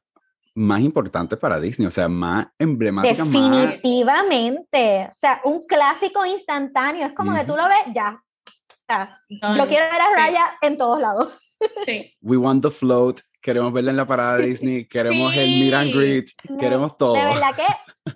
más 0.56 0.82
importantes 0.82 1.40
para 1.40 1.60
Disney, 1.60 1.88
o 1.88 1.92
sea, 1.92 2.10
más 2.10 2.48
emblemáticas. 2.60 3.32
Definitivamente, 3.32 5.08
o 5.10 5.14
sea, 5.18 5.40
un 5.46 5.66
clásico 5.66 6.26
instantáneo, 6.26 7.08
es 7.08 7.14
como 7.14 7.34
que 7.34 7.46
tú 7.46 7.56
lo 7.56 7.64
ves, 7.64 7.94
ya. 7.94 8.22
yo 9.56 9.68
quiero 9.68 9.86
ver 9.86 10.02
a 10.02 10.16
Raya 10.16 10.46
en 10.62 10.78
todos 10.78 11.00
lados. 11.00 11.38
Sí. 11.86 12.14
We 12.22 12.36
want 12.36 12.62
the 12.62 12.72
float, 12.72 13.22
queremos 13.46 13.72
verla 13.72 13.92
en 13.92 13.98
la 13.98 14.08
parada 14.08 14.38
de 14.38 14.48
Disney, 14.48 14.86
queremos 14.86 15.32
el 15.36 15.60
meet 15.60 15.74
and 15.76 15.94
greet, 15.94 16.30
queremos 16.60 16.98
todo. 16.98 17.14
De 17.14 17.26
verdad 17.26 17.56
que 17.56 18.16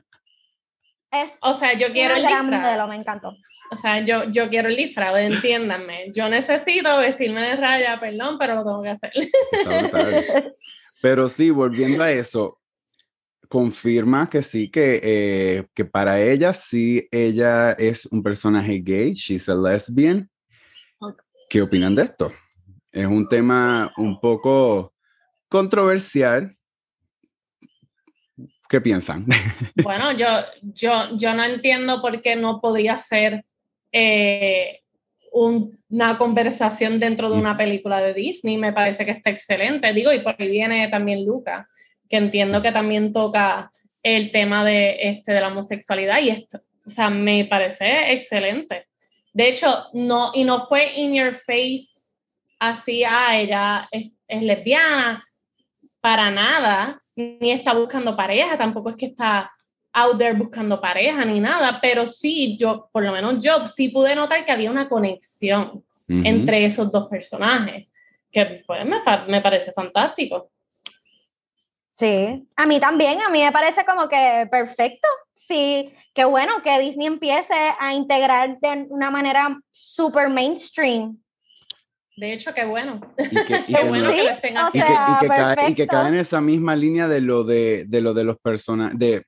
es 1.11 1.37
o 1.43 1.53
sea, 1.53 1.73
yo 1.73 1.91
quiero 1.91 2.15
el 2.15 2.23
disfraz. 2.23 2.45
modelo, 2.45 2.87
me 2.87 2.95
encantó. 2.95 3.35
O 3.69 3.75
sea, 3.75 4.03
yo, 4.03 4.23
yo 4.31 4.49
quiero 4.49 4.69
el 4.69 4.75
disfraz, 4.75 5.15
entiéndanme. 5.17 6.11
Yo 6.15 6.27
necesito 6.29 6.97
vestirme 6.97 7.41
de 7.41 7.55
raya, 7.57 7.99
perdón, 7.99 8.37
pero 8.39 8.55
lo 8.55 8.63
tengo 8.63 8.81
que 8.81 8.89
hacer. 8.89 9.11
Pero 11.01 11.29
sí, 11.29 11.49
volviendo 11.49 12.03
a 12.03 12.11
eso, 12.11 12.59
confirma 13.47 14.29
que 14.29 14.41
sí, 14.41 14.69
que, 14.69 14.99
eh, 15.01 15.67
que 15.73 15.85
para 15.85 16.19
ella 16.19 16.51
sí, 16.51 17.07
ella 17.09 17.71
es 17.73 18.05
un 18.07 18.21
personaje 18.21 18.81
gay, 18.83 19.13
she's 19.13 19.47
a 19.47 19.55
lesbian. 19.55 20.29
¿Qué 21.49 21.61
opinan 21.61 21.95
de 21.95 22.01
esto? 22.03 22.33
Es 22.91 23.05
un 23.05 23.29
tema 23.29 23.93
un 23.95 24.19
poco 24.19 24.93
controversial. 25.49 26.55
¿Qué 28.69 28.79
piensan? 28.79 29.25
Bueno, 29.83 30.11
yo, 30.11 30.27
yo, 30.61 31.17
yo 31.17 31.33
no 31.33 31.43
entiendo 31.43 32.01
por 32.01 32.21
qué 32.21 32.35
no 32.35 32.61
podría 32.61 32.97
ser 32.97 33.43
eh, 33.91 34.81
una 35.31 36.17
conversación 36.17 36.99
dentro 36.99 37.29
de 37.29 37.37
una 37.37 37.57
película 37.57 38.01
de 38.01 38.13
Disney. 38.13 38.57
Me 38.57 38.73
parece 38.73 39.05
que 39.05 39.11
está 39.11 39.31
excelente. 39.31 39.91
Digo, 39.93 40.13
y 40.13 40.19
por 40.19 40.35
ahí 40.37 40.49
viene 40.49 40.87
también 40.89 41.25
Luca, 41.25 41.67
que 42.07 42.17
entiendo 42.17 42.61
que 42.61 42.71
también 42.71 43.11
toca 43.11 43.71
el 44.03 44.31
tema 44.31 44.63
de, 44.63 44.97
este, 45.01 45.33
de 45.33 45.41
la 45.41 45.47
homosexualidad 45.47 46.21
y 46.21 46.29
esto, 46.29 46.59
o 46.85 46.89
sea, 46.89 47.09
me 47.09 47.45
parece 47.45 48.13
excelente. 48.13 48.87
De 49.33 49.49
hecho, 49.49 49.85
no, 49.93 50.31
y 50.33 50.43
no 50.43 50.61
fue 50.61 50.93
in 50.95 51.13
your 51.13 51.33
face 51.33 52.05
así, 52.59 53.03
ah, 53.03 53.37
ella 53.37 53.87
es, 53.91 54.11
es 54.27 54.41
lesbiana, 54.41 55.23
para 56.01 56.31
nada, 56.31 56.99
ni 57.15 57.51
está 57.51 57.73
buscando 57.73 58.15
pareja, 58.15 58.57
tampoco 58.57 58.89
es 58.89 58.95
que 58.95 59.07
está 59.07 59.51
out 59.93 60.17
there 60.17 60.33
buscando 60.33 60.79
pareja 60.79 61.25
ni 61.25 61.39
nada, 61.39 61.79
pero 61.81 62.07
sí, 62.07 62.57
yo, 62.57 62.89
por 62.91 63.03
lo 63.03 63.11
menos 63.11 63.43
yo, 63.43 63.67
sí 63.67 63.89
pude 63.89 64.15
notar 64.15 64.45
que 64.45 64.51
había 64.51 64.71
una 64.71 64.87
conexión 64.87 65.83
entre 66.07 66.65
esos 66.65 66.91
dos 66.91 67.07
personajes, 67.07 67.87
que 68.31 68.63
pues 68.65 68.83
me, 68.83 68.97
me 69.27 69.41
parece 69.41 69.71
fantástico. 69.71 70.49
Sí, 71.93 72.47
a 72.55 72.65
mí 72.65 72.79
también, 72.79 73.21
a 73.21 73.29
mí 73.29 73.43
me 73.43 73.51
parece 73.51 73.85
como 73.85 74.07
que 74.07 74.47
perfecto. 74.49 75.07
Sí, 75.35 75.93
qué 76.13 76.25
bueno 76.25 76.63
que 76.63 76.79
Disney 76.79 77.07
empiece 77.07 77.53
a 77.77 77.93
integrar 77.93 78.57
de 78.59 78.87
una 78.89 79.11
manera 79.11 79.59
súper 79.71 80.29
mainstream 80.29 81.17
de 82.19 82.33
hecho, 82.33 82.53
qué 82.53 82.65
bueno. 82.65 82.99
Y 83.17 83.45
que, 83.45 83.65
qué 83.67 83.83
bueno 83.87 84.11
que 84.11 84.23
lo 84.23 84.29
estén 84.29 84.57
haciendo. 84.57 84.91
Y 84.91 85.19
que, 85.19 85.27
cae, 85.27 85.69
y 85.71 85.75
que, 85.75 85.87
cae, 85.87 86.07
en 86.09 86.15
esa 86.15 86.41
misma 86.41 86.75
línea 86.75 87.07
de 87.07 87.21
lo 87.21 87.43
de, 87.43 87.85
de 87.85 88.01
lo 88.01 88.13
de 88.13 88.23
los 88.23 88.37
personajes, 88.37 88.97
de 88.97 89.25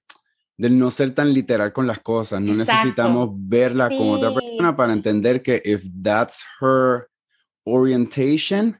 del 0.61 0.77
no 0.77 0.91
ser 0.91 1.15
tan 1.15 1.33
literal 1.33 1.73
con 1.73 1.87
las 1.87 2.01
cosas. 2.01 2.39
No 2.39 2.53
necesitamos 2.53 3.31
verla 3.33 3.89
como 3.89 4.11
otra 4.11 4.31
persona 4.31 4.75
para 4.75 4.93
entender 4.93 5.41
que 5.41 5.59
if 5.65 5.83
that's 6.03 6.45
her 6.61 7.07
orientation, 7.63 8.79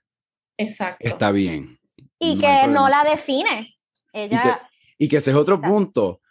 Exacto. 0.58 0.98
está 1.00 1.32
bien. 1.32 1.80
Y 2.20 2.38
que 2.38 2.68
no 2.68 2.88
la 2.88 3.04
define. 3.04 3.76
Ella... 4.14 4.62
Y 5.00 5.08
que, 5.08 5.18
ese 5.18 5.32
es 5.32 5.36
otro 5.36 5.60
punto. 5.60 6.22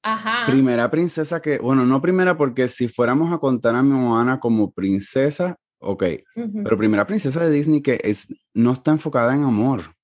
Ajá. 0.00 0.46
Primera 0.46 0.88
princesa 0.88 1.42
que, 1.42 1.58
bueno, 1.58 1.84
no 1.84 2.00
primera 2.00 2.36
porque 2.36 2.68
si 2.68 2.86
fuéramos 2.86 3.32
a 3.32 3.38
contar 3.38 3.74
a 3.74 3.82
mi 3.82 3.90
Moana 3.90 4.38
como 4.38 4.70
princesa, 4.70 5.56
ok, 5.84 6.04
pero 6.62 6.78
primera 6.78 7.06
princesa 7.06 7.44
de 7.44 7.50
Disney 7.50 7.80
que 7.82 7.98
es, 8.02 8.28
no 8.52 8.72
está 8.72 8.90
enfocada 8.92 9.34
en 9.34 9.44
amor. 9.44 9.94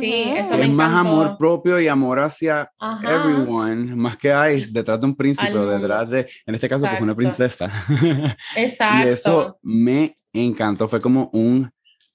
Sí, 0.00 0.32
eso 0.36 0.54
es 0.54 0.70
más 0.70 0.92
amor 0.92 1.36
propio 1.38 1.78
y 1.78 1.86
amor 1.86 2.18
hacia 2.18 2.70
everyone, 3.02 3.94
más 3.94 4.16
que 4.16 4.32
hay 4.32 4.64
detrás 4.64 5.00
de 5.00 5.06
un 5.06 5.16
príncipe 5.16 5.56
o 5.56 5.66
detrás 5.66 6.10
de, 6.10 6.28
en 6.44 6.54
este 6.54 6.68
caso, 6.68 6.86
pues 6.88 7.00
una 7.00 7.14
princesa. 7.14 7.70
Exacto. 8.56 9.06
y 9.06 9.12
eso 9.12 9.58
me 9.62 10.18
encantó, 10.32 10.88
fue 10.88 11.00
como 11.00 11.30
un 11.32 11.70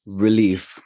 relief. 0.06 0.78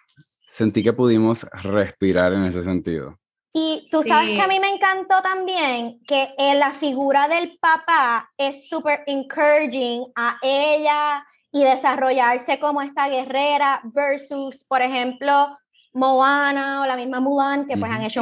Sentí 0.45 0.83
que 0.83 0.93
pudimos 0.93 1.45
respirar 1.63 2.33
en 2.33 2.45
ese 2.45 2.61
sentido. 2.61 3.19
Y 3.57 3.87
tú 3.89 4.03
sabes 4.03 4.31
que 4.31 4.41
a 4.41 4.47
mí 4.47 4.59
me 4.59 4.67
encantó 4.67 5.21
también 5.21 6.01
que 6.05 6.27
en 6.37 6.59
la 6.59 6.73
figura 6.73 7.29
del 7.29 7.57
papá 7.57 8.29
es 8.37 8.67
súper 8.67 9.03
encouraging 9.07 10.11
a 10.13 10.37
ella 10.41 11.25
y 11.55 11.63
desarrollarse 11.63 12.59
como 12.59 12.81
esta 12.81 13.07
guerrera 13.07 13.79
versus, 13.85 14.65
por 14.65 14.81
ejemplo, 14.81 15.53
Moana 15.93 16.81
o 16.81 16.85
la 16.85 16.97
misma 16.97 17.21
Mulan, 17.21 17.65
que 17.65 17.77
pues 17.77 17.89
han 17.89 18.03
hecho 18.03 18.19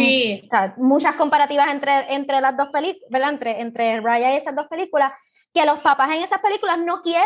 muchas 0.78 1.16
comparativas 1.16 1.72
entre, 1.72 2.14
entre 2.14 2.40
las 2.40 2.56
dos 2.56 2.70
películas. 2.70 3.32
Entre, 3.32 3.60
entre 3.60 4.02
Raya 4.02 4.32
y 4.32 4.38
esas 4.38 4.56
dos 4.56 4.68
películas, 4.68 5.14
que 5.52 5.66
los 5.66 5.80
papás 5.80 6.16
en 6.16 6.22
esas 6.22 6.42
películas 6.42 6.78
no 6.78 7.02
quieren 7.02 7.26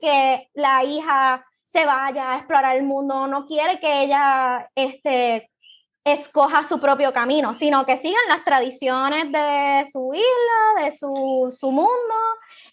que 0.00 0.48
la 0.54 0.84
hija 0.84 1.44
se 1.64 1.84
vaya 1.84 2.34
a 2.34 2.36
explorar 2.36 2.76
el 2.76 2.84
mundo, 2.84 3.26
no 3.26 3.44
quiere 3.44 3.80
que 3.80 4.04
ella 4.04 4.70
este, 4.76 5.50
escoja 6.12 6.64
su 6.64 6.80
propio 6.80 7.12
camino, 7.12 7.54
sino 7.54 7.84
que 7.86 7.98
sigan 7.98 8.20
las 8.28 8.44
tradiciones 8.44 9.30
de 9.32 9.86
su 9.92 10.12
isla, 10.14 10.84
de 10.84 10.92
su, 10.92 11.54
su 11.56 11.70
mundo, 11.70 12.14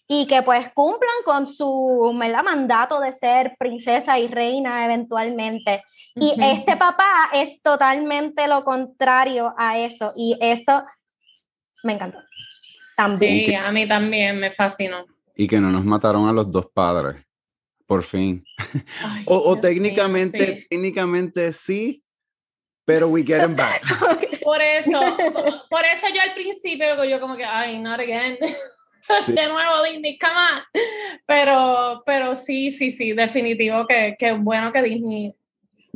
y 0.08 0.28
que 0.28 0.42
pues 0.42 0.72
cumplan 0.74 1.24
con 1.24 1.48
su 1.48 2.12
mandato 2.14 3.00
de 3.00 3.14
ser 3.14 3.56
princesa 3.58 4.20
y 4.20 4.28
reina 4.28 4.86
eventualmente. 4.86 5.84
Y 6.16 6.34
este 6.42 6.78
papá 6.78 7.30
es 7.34 7.62
totalmente 7.62 8.48
lo 8.48 8.64
contrario 8.64 9.54
a 9.58 9.78
eso, 9.78 10.14
y 10.16 10.38
eso 10.40 10.84
me 11.84 11.94
encantó. 11.94 12.20
También. 12.96 13.46
Sí, 13.46 13.54
a 13.54 13.72
mí 13.72 13.88
también 13.88 14.40
me 14.40 14.52
fascinó. 14.52 15.06
Y 15.36 15.48
que 15.48 15.60
no 15.60 15.70
nos 15.70 15.84
mataron 15.84 16.30
a 16.30 16.32
los 16.32 16.50
dos 16.50 16.68
padres, 16.74 17.22
por 17.86 18.04
fin. 18.04 18.46
o, 19.26 19.58
técnicamente, 19.58 20.66
técnicamente 20.70 21.52
sí, 21.52 22.05
pero 22.86 23.10
we 23.10 23.24
get 23.24 23.42
them 23.42 23.56
back. 23.56 23.82
Por 24.46 24.62
eso, 24.62 25.00
por 25.72 25.84
eso 25.86 26.06
yo 26.14 26.22
al 26.22 26.36
principio, 26.36 27.04
yo 27.04 27.20
como 27.20 27.36
que, 27.36 27.44
ay, 27.44 27.80
not 27.80 28.00
again. 28.00 28.38
de 29.28 29.48
nuevo 29.48 29.84
Disney, 29.84 30.20
come 30.20 30.36
on. 30.36 30.62
Pero, 31.26 32.04
pero 32.06 32.36
sí, 32.36 32.72
sí, 32.72 32.92
sí, 32.92 33.14
definitivo 33.14 33.88
que, 33.88 34.16
que 34.20 34.34
bueno 34.34 34.72
que 34.72 34.84
Disney 34.84 35.36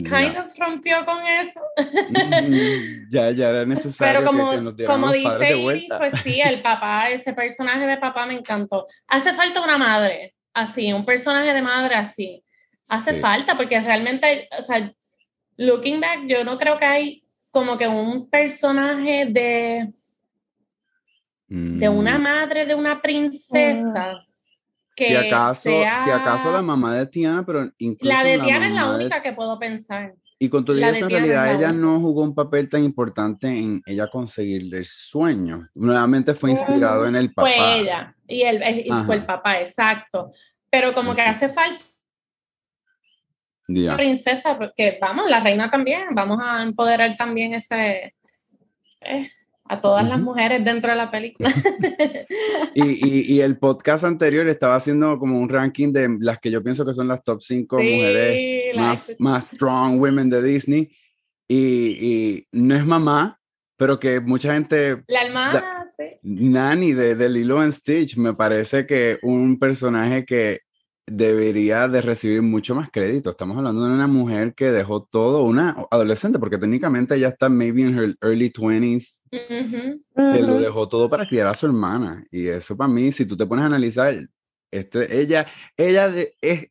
kind 0.04 0.38
of 0.38 0.58
rompió 0.58 1.06
con 1.06 1.25
eso. 1.25 1.62
Mm, 1.78 3.10
ya, 3.12 3.32
ya 3.32 3.49
era 3.49 3.65
necesario 3.65 4.21
Pero 4.21 4.25
como, 4.25 4.52
que, 4.52 4.62
nos 4.62 4.73
como 4.88 5.12
dice 5.12 5.58
Iris, 5.58 5.89
pues 5.97 6.13
sí, 6.23 6.41
el 6.41 6.62
papá, 6.63 7.10
ese 7.10 7.34
personaje 7.34 7.86
de 7.86 7.97
papá 7.97 8.25
me 8.25 8.34
encantó. 8.34 8.88
Hace 9.08 9.34
falta 9.34 9.62
una 9.62 9.78
madre 9.78 10.36
así, 10.54 10.91
un 10.93 11.06
personaje 11.06 11.54
de 11.54 11.62
madre 11.62 11.95
así. 11.95 12.43
Hace 12.89 13.19
falta 13.19 13.56
porque 13.56 13.80
realmente, 13.80 14.49
o 14.58 14.63
sea, 14.63 14.91
looking 15.60 16.00
back, 16.00 16.26
yo 16.26 16.43
no 16.43 16.58
creo 16.58 16.80
que 16.80 16.86
hay 16.86 17.24
como 17.52 17.78
que 17.78 17.88
un 17.88 18.30
personaje 18.30 19.28
de 19.30 19.89
de 21.48 21.89
una 21.89 22.19
mm. 22.19 22.22
madre 22.22 22.65
de 22.65 22.76
una 22.76 23.02
princesa. 23.02 24.22
Que 24.95 25.08
si 25.08 25.15
acaso, 25.15 25.69
si 26.04 26.10
acaso 26.12 26.52
la 26.52 26.62
mamá 26.62 26.93
de 26.93 27.08
Tiana, 27.08 27.43
pero 27.45 27.72
incluso 27.80 28.13
la 28.13 28.24
de 28.24 28.38
Tiana 28.38 28.67
es 28.67 28.74
la 28.74 28.93
única 28.93 29.24
que 29.24 29.34
puedo 29.34 29.58
pensar. 29.58 30.13
Y 30.38 30.48
con 30.48 30.63
todo 30.63 30.78
eso, 30.78 31.06
en 31.06 31.12
realidad 31.12 31.56
ella 31.56 31.72
no 31.72 32.00
jugó 32.00 32.22
un 32.22 32.36
papel 32.36 32.69
tan 32.69 32.84
importante 32.84 33.48
en 33.48 33.82
ella 33.86 34.08
conseguir 34.08 34.74
el 34.74 34.86
sueño. 34.86 35.67
Nuevamente 35.74 36.34
fue 36.34 36.52
inspirado 36.52 37.08
en 37.08 37.15
el 37.15 37.34
papá. 37.34 37.50
Fue 37.50 37.80
ella 37.80 38.15
y, 38.28 38.43
el, 38.43 38.86
fue 39.06 39.15
el 39.15 39.26
papá, 39.26 39.60
exacto. 39.60 40.32
Pero 40.69 40.93
como 40.93 41.15
que 41.15 41.22
hace 41.22 41.50
falta 41.50 41.84
una 43.69 43.95
princesa, 43.95 44.58
porque 44.58 44.97
vamos, 44.99 45.29
la 45.29 45.39
reina 45.39 45.69
también, 45.69 46.08
vamos 46.12 46.39
a 46.41 46.63
empoderar 46.63 47.15
también 47.17 47.53
ese... 47.53 48.13
Eh, 49.01 49.29
a 49.69 49.79
todas 49.79 50.08
las 50.08 50.19
mujeres 50.19 50.65
dentro 50.65 50.89
de 50.89 50.97
la 50.97 51.12
película. 51.12 51.53
y, 52.73 53.36
y, 53.36 53.41
el 53.41 53.60
podcast 53.60 54.03
anterior 54.03 54.49
estaba 54.49 54.75
haciendo 54.75 55.19
como 55.19 55.39
un 55.39 55.47
ranking 55.47 55.93
de 55.93 56.17
las 56.19 56.39
que 56.39 56.49
yo 56.49 56.63
pienso 56.63 56.84
que 56.84 56.91
son 56.91 57.08
las 57.08 57.23
top 57.23 57.39
5 57.39 57.75
mujeres 57.77 58.75
más, 58.75 59.15
más, 59.19 59.51
strong 59.51 60.01
women 60.01 60.27
de 60.27 60.41
Disney. 60.41 60.89
Y, 61.47 62.47
no 62.51 62.75
es 62.75 62.84
mamá, 62.84 63.39
pero 63.77 63.99
que 63.99 64.19
mucha 64.19 64.53
gente... 64.53 65.03
La 65.08 65.21
hermana, 65.21 65.86
sí. 65.95 66.17
Nani 66.23 66.93
de, 66.93 67.13
de 67.13 67.29
Lilo 67.29 67.60
and 67.60 67.73
Stitch 67.73 68.17
me 68.17 68.34
parece 68.34 68.88
que 68.88 69.19
un 69.21 69.60
personaje 69.60 70.25
que 70.25 70.62
debería 71.12 71.88
de 71.88 72.02
recibir 72.02 72.41
mucho 72.41 72.76
más 72.76 72.89
crédito. 72.91 73.30
Estamos 73.30 73.58
hablando 73.58 73.86
de 73.86 73.91
una 73.91 74.08
mujer 74.08 74.54
que 74.54 74.72
dejó 74.72 75.04
todo, 75.04 75.43
una 75.43 75.76
adolescente, 75.91 76.39
porque 76.39 76.58
técnicamente 76.58 77.15
ella 77.15 77.30
está 77.30 77.50
maybe 77.50 77.84
en 77.84 77.98
her 77.98 78.15
early 78.22 78.52
20s, 78.52 79.19
que 79.32 80.41
lo 80.41 80.60
dejó 80.60 80.88
todo 80.88 81.10
para 81.10 81.28
criar 81.28 81.48
a 81.48 81.56
su 81.56 81.65
hermana. 81.65 82.26
Y 82.32 82.48
eso 82.48 82.76
para 82.76 82.88
mí, 82.88 83.12
si 83.12 83.26
tú 83.26 83.36
te 83.38 83.45
pones 83.45 83.63
a 83.63 83.67
analizar, 83.67 84.15
este, 84.72 85.19
ella, 85.19 85.45
ella, 85.78 86.10
de, 86.10 86.34
es, 86.41 86.67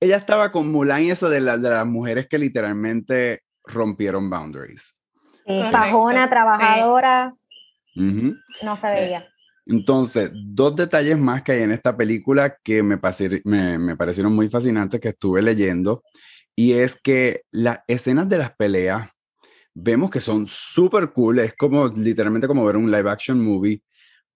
ella 0.00 0.16
estaba 0.16 0.52
con 0.52 0.70
Mulan 0.70 1.02
y 1.02 1.10
eso 1.10 1.28
de, 1.28 1.40
de 1.40 1.70
las 1.70 1.86
mujeres 1.86 2.26
que 2.28 2.38
literalmente 2.38 3.42
rompieron 3.64 4.30
boundaries. 4.30 4.96
Sí, 5.46 5.60
trabajadora, 5.70 7.32
no 7.94 8.80
se 8.80 8.86
veía. 8.92 9.29
Entonces, 9.70 10.32
dos 10.34 10.74
detalles 10.74 11.16
más 11.16 11.42
que 11.42 11.52
hay 11.52 11.62
en 11.62 11.70
esta 11.70 11.96
película 11.96 12.56
que 12.64 12.82
me, 12.82 12.98
parecieron 12.98 14.34
muy 14.34 14.48
fascinantes 14.48 14.98
que 14.98 15.10
estuve 15.10 15.42
leyendo, 15.42 16.02
y 16.56 16.72
es 16.72 17.00
que 17.00 17.42
las 17.52 17.78
escenas 17.86 18.28
de 18.28 18.38
las 18.38 18.56
peleas 18.56 19.08
vemos 19.72 20.10
que 20.10 20.20
son 20.20 20.48
súper 20.48 21.12
cool, 21.12 21.38
es 21.38 21.54
como 21.54 21.86
literalmente 21.86 22.48
como 22.48 22.64
ver 22.64 22.76
un 22.76 22.90
live 22.90 23.08
action 23.08 23.40
movie, 23.40 23.84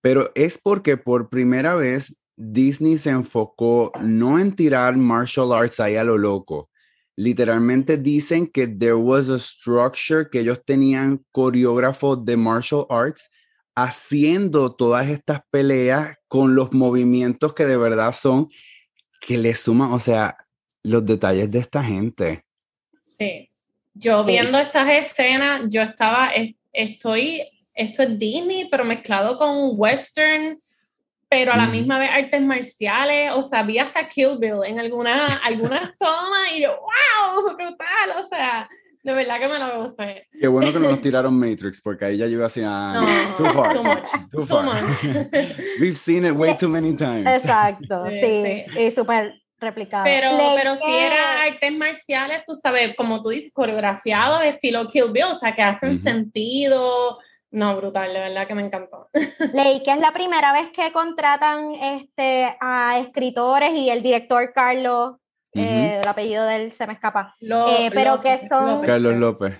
pero 0.01 0.31
es 0.37 0.57
porque 0.57 0.97
por 0.97 1.29
primera 1.29 1.75
vez 1.75 2.17
Disney 2.37 2.97
se 2.97 3.11
enfocó 3.11 3.91
no 4.01 4.39
en 4.39 4.55
tirar 4.55 4.97
martial 4.97 5.53
arts 5.53 5.81
ahí 5.81 5.97
a 5.97 6.05
lo 6.05 6.17
loco. 6.17 6.71
Literalmente 7.17 7.97
dicen 7.97 8.47
que 8.47 8.69
there 8.69 8.95
was 8.95 9.29
a 9.29 9.39
structure, 9.41 10.29
que 10.31 10.41
ellos 10.41 10.63
tenían 10.65 11.25
coreógrafos 11.33 12.25
de 12.25 12.37
martial 12.37 12.87
arts 12.89 13.31
haciendo 13.75 14.75
todas 14.75 15.09
estas 15.09 15.41
peleas 15.51 16.17
con 16.29 16.55
los 16.55 16.73
movimientos 16.73 17.55
que 17.55 17.65
de 17.65 17.77
verdad 17.77 18.13
son, 18.13 18.49
que 19.21 19.39
le 19.39 19.55
suman, 19.55 19.93
o 19.93 19.99
sea, 19.99 20.37
los 20.83 21.05
detalles 21.05 21.51
de 21.51 21.59
esta 21.59 21.83
gente. 21.83 22.45
Sí. 23.03 23.51
Yo 23.95 24.25
viendo 24.25 24.59
estas 24.59 24.89
escenas, 24.89 25.63
yo 25.69 25.83
estaba, 25.83 26.33
estoy, 26.73 27.49
esto 27.75 28.03
es 28.03 28.19
Disney, 28.19 28.69
pero 28.69 28.85
mezclado 28.85 29.39
con 29.39 29.73
western, 29.79 30.59
pero 31.29 31.53
a 31.53 31.57
la 31.57 31.67
misma 31.67 31.99
vez 31.99 32.11
artes 32.11 32.43
marciales, 32.43 33.33
o 33.35 33.43
sea, 33.43 33.63
vi 33.63 33.79
hasta 33.79 34.09
Kill 34.09 34.37
Bill 34.39 34.65
en 34.67 34.79
alguna, 34.79 35.37
algunas 35.39 35.97
tomas 35.99 36.53
y 36.57 36.63
yo, 36.63 36.71
wow, 36.71 37.57
brutal, 37.57 38.25
o 38.25 38.29
sea, 38.29 38.69
de 39.05 39.13
verdad 39.13 39.39
que 39.39 39.49
me 39.49 39.59
lo 39.59 39.85
gocé. 39.85 40.27
Qué 40.41 40.49
bueno 40.49 40.73
que 40.73 40.81
no 40.81 40.89
nos 40.89 41.01
tiraron 41.03 41.39
Matrix, 41.39 41.81
porque 41.81 42.07
ahí 42.07 42.17
ya 42.17 42.27
yo 42.27 42.33
iba 42.33 42.47
así, 42.47 42.63
no, 42.63 43.07
too 43.37 43.45
far, 43.51 43.75
too 43.75 43.85
much, 43.85 44.09
too, 44.33 44.47
far. 44.47 44.65
Much. 44.65 45.05
We've 45.81 45.97
seen 45.97 46.25
it 46.25 46.33
way 46.33 46.57
too 46.57 46.69
many 46.69 46.97
times. 46.97 47.27
Exacto, 47.27 48.07
sí, 48.11 48.65
sí. 48.67 48.81
y 48.81 48.91
súper 48.91 49.35
replicado. 49.61 50.05
Pero, 50.05 50.31
pero 50.57 50.77
si 50.77 50.91
era 50.91 51.43
artes 51.43 51.73
marciales, 51.73 52.45
tú 52.47 52.55
sabes, 52.55 52.97
como 52.97 53.23
tú 53.23 53.29
dices, 53.29 53.53
coreografiados, 53.53 54.43
estilo 54.45 54.89
Kill 54.89 55.13
Bill, 55.13 55.25
o 55.25 55.35
sea, 55.35 55.55
que 55.55 55.63
hacen 55.63 56.03
sentido, 56.03 57.19
no, 57.51 57.77
brutal, 57.77 58.13
de 58.13 58.21
verdad 58.21 58.47
que 58.47 58.55
me 58.55 58.63
encantó. 58.63 59.09
Leí 59.53 59.83
que 59.83 59.93
es 59.93 60.01
la 60.01 60.13
primera 60.13 60.53
vez 60.55 60.71
que 60.71 60.93
contratan 60.93 61.73
este, 61.75 62.57
a 62.59 62.99
escritores 62.99 63.73
y 63.75 63.91
el 63.91 64.03
director 64.03 64.53
Carlos, 64.55 65.17
eh, 65.55 66.01
el 66.03 66.09
apellido 66.09 66.45
de 66.45 66.57
él 66.57 66.73
se 66.73 66.87
me 66.87 66.95
escapa, 66.95 67.35
eh, 67.41 67.91
pero 67.93 68.21
que 68.21 68.39
son... 68.39 68.83
Carlos 68.83 69.15
López. 69.17 69.59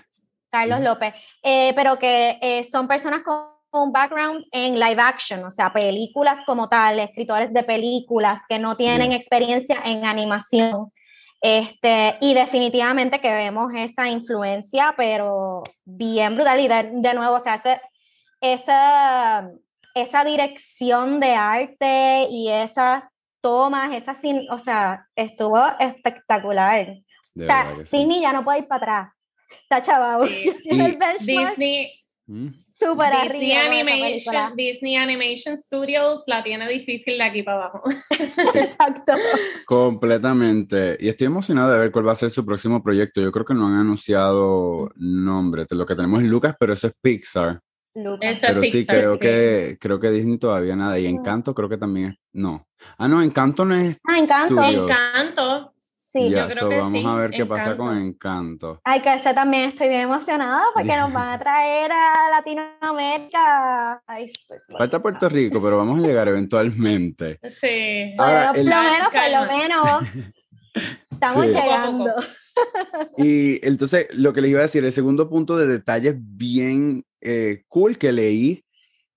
Carlos 0.49 0.81
López, 0.81 1.13
eh, 1.43 1.73
pero 1.75 1.97
que 1.99 2.65
son 2.69 2.87
personas 2.87 3.21
con 3.23 3.55
un 3.71 3.91
background 3.91 4.45
en 4.51 4.79
live 4.79 5.01
action, 5.01 5.43
o 5.43 5.51
sea, 5.51 5.71
películas 5.73 6.39
como 6.45 6.69
tal, 6.69 6.99
escritores 6.99 7.53
de 7.53 7.63
películas 7.63 8.41
que 8.47 8.57
no 8.57 8.77
tienen 8.77 9.11
experiencia 9.11 9.81
en 9.83 10.05
animación. 10.05 10.91
Este, 11.41 12.17
y 12.21 12.33
definitivamente 12.33 13.19
que 13.19 13.31
vemos 13.31 13.71
esa 13.75 14.07
influencia, 14.07 14.93
pero 14.97 15.63
bien 15.83 16.35
brutal. 16.35 16.59
Y 16.59 16.67
de, 16.67 17.13
nuevo, 17.13 17.39
se 17.39 17.49
hace 17.49 17.81
esa, 18.41 19.49
esa 19.93 20.23
dirección 20.23 21.19
de 21.19 21.35
arte 21.35 22.27
y 22.31 22.49
esas 22.49 23.03
tomas, 23.45 23.93
esa, 23.93 24.17
o 24.49 24.57
sea, 24.57 25.07
estuvo 25.15 25.61
espectacular. 25.79 26.97
o 27.37 27.45
sea, 27.45 27.75
Disney 27.77 28.19
ya 28.19 28.33
no 28.33 28.43
puede 28.43 28.59
ir 28.59 28.67
para 28.67 28.77
atrás. 28.77 29.13
Está 29.61 29.83
chaval. 29.83 30.27
Disney. 31.19 31.91
Mm. 32.25 32.47
Super 32.77 33.31
Disney 33.31 33.51
Animation, 33.51 34.55
Disney 34.55 34.95
Animation 34.95 35.55
Studios 35.55 36.23
la 36.25 36.43
tiene 36.43 36.67
difícil 36.67 37.19
de 37.19 37.23
aquí 37.23 37.43
para 37.43 37.65
abajo. 37.65 37.83
Exacto. 38.55 39.13
Completamente. 39.67 40.97
Y 40.99 41.07
estoy 41.07 41.27
emocionado 41.27 41.71
de 41.71 41.79
ver 41.79 41.91
cuál 41.91 42.07
va 42.07 42.13
a 42.13 42.15
ser 42.15 42.31
su 42.31 42.43
próximo 42.43 42.81
proyecto. 42.81 43.21
Yo 43.21 43.31
creo 43.31 43.45
que 43.45 43.53
no 43.53 43.67
han 43.67 43.75
anunciado 43.75 44.89
nombre. 44.95 45.67
Lo 45.69 45.85
que 45.85 45.95
tenemos 45.95 46.23
es 46.23 46.27
Lucas, 46.27 46.55
pero 46.59 46.73
eso 46.73 46.87
es 46.87 46.93
Pixar. 46.99 47.61
Lucas. 47.95 48.39
pero 48.41 48.61
sí, 48.61 48.85
creo, 48.85 49.17
Que, 49.17 49.77
creo 49.79 49.99
que 49.99 50.11
Disney 50.11 50.37
todavía 50.37 50.75
nada. 50.75 50.99
Y 50.99 51.05
Encanto 51.05 51.55
creo 51.55 51.69
que 51.69 51.77
también 51.77 52.11
es. 52.11 52.17
No. 52.33 52.67
Ah, 52.97 53.07
no, 53.07 53.21
Encanto 53.21 53.65
no 53.65 53.75
es. 53.75 53.97
Ah, 54.07 54.19
Encanto. 54.19 54.63
Encanto. 54.63 55.71
Sí, 56.15 56.29
yo 56.29 56.47
creo 56.47 56.69
que 56.69 56.77
vamos 56.77 57.05
a 57.05 57.15
ver 57.15 57.31
qué 57.31 57.45
pasa 57.45 57.75
con 57.75 57.97
Encanto. 57.97 58.79
Ay, 58.85 59.01
que 59.01 59.13
ese 59.13 59.33
también 59.33 59.63
estoy 59.63 59.89
bien 59.89 60.01
emocionada 60.01 60.63
porque 60.73 60.95
nos 60.95 61.11
van 61.11 61.29
a 61.29 61.39
traer 61.39 61.91
a 61.91 62.29
Latinoamérica. 62.31 64.01
Ay, 64.07 64.31
pues, 64.47 64.61
Falta 64.77 65.01
Puerto 65.01 65.27
Rico, 65.27 65.61
pero 65.61 65.77
vamos 65.77 66.01
a 66.01 66.07
llegar 66.07 66.27
eventualmente. 66.27 67.39
Sí. 67.49 68.13
Ahora, 68.17 68.53
por 68.53 68.63
lo 68.63 68.81
menos, 68.81 69.09
por 69.11 69.31
lo 69.31 69.57
menos. 69.57 70.03
Estamos 71.11 71.45
llegando. 71.47 72.11
Y 73.17 73.65
entonces, 73.65 74.07
lo 74.15 74.31
que 74.31 74.41
les 74.41 74.51
iba 74.51 74.59
a 74.59 74.63
decir, 74.63 74.83
el 74.85 74.91
segundo 74.91 75.29
punto 75.29 75.57
de 75.57 75.67
detalles 75.67 76.15
bien 76.17 77.05
eh, 77.25 77.63
cool 77.67 77.97
que 77.97 78.11
leí 78.11 78.63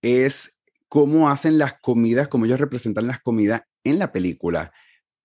es 0.03 0.57
cómo 0.89 1.29
hacen 1.29 1.59
las 1.59 1.75
comidas, 1.81 2.29
cómo 2.29 2.47
ellos 2.47 2.61
representan 2.61 3.07
las 3.07 3.21
comidas 3.21 3.63
en 3.85 3.99
la 3.99 4.11
película 4.11 4.73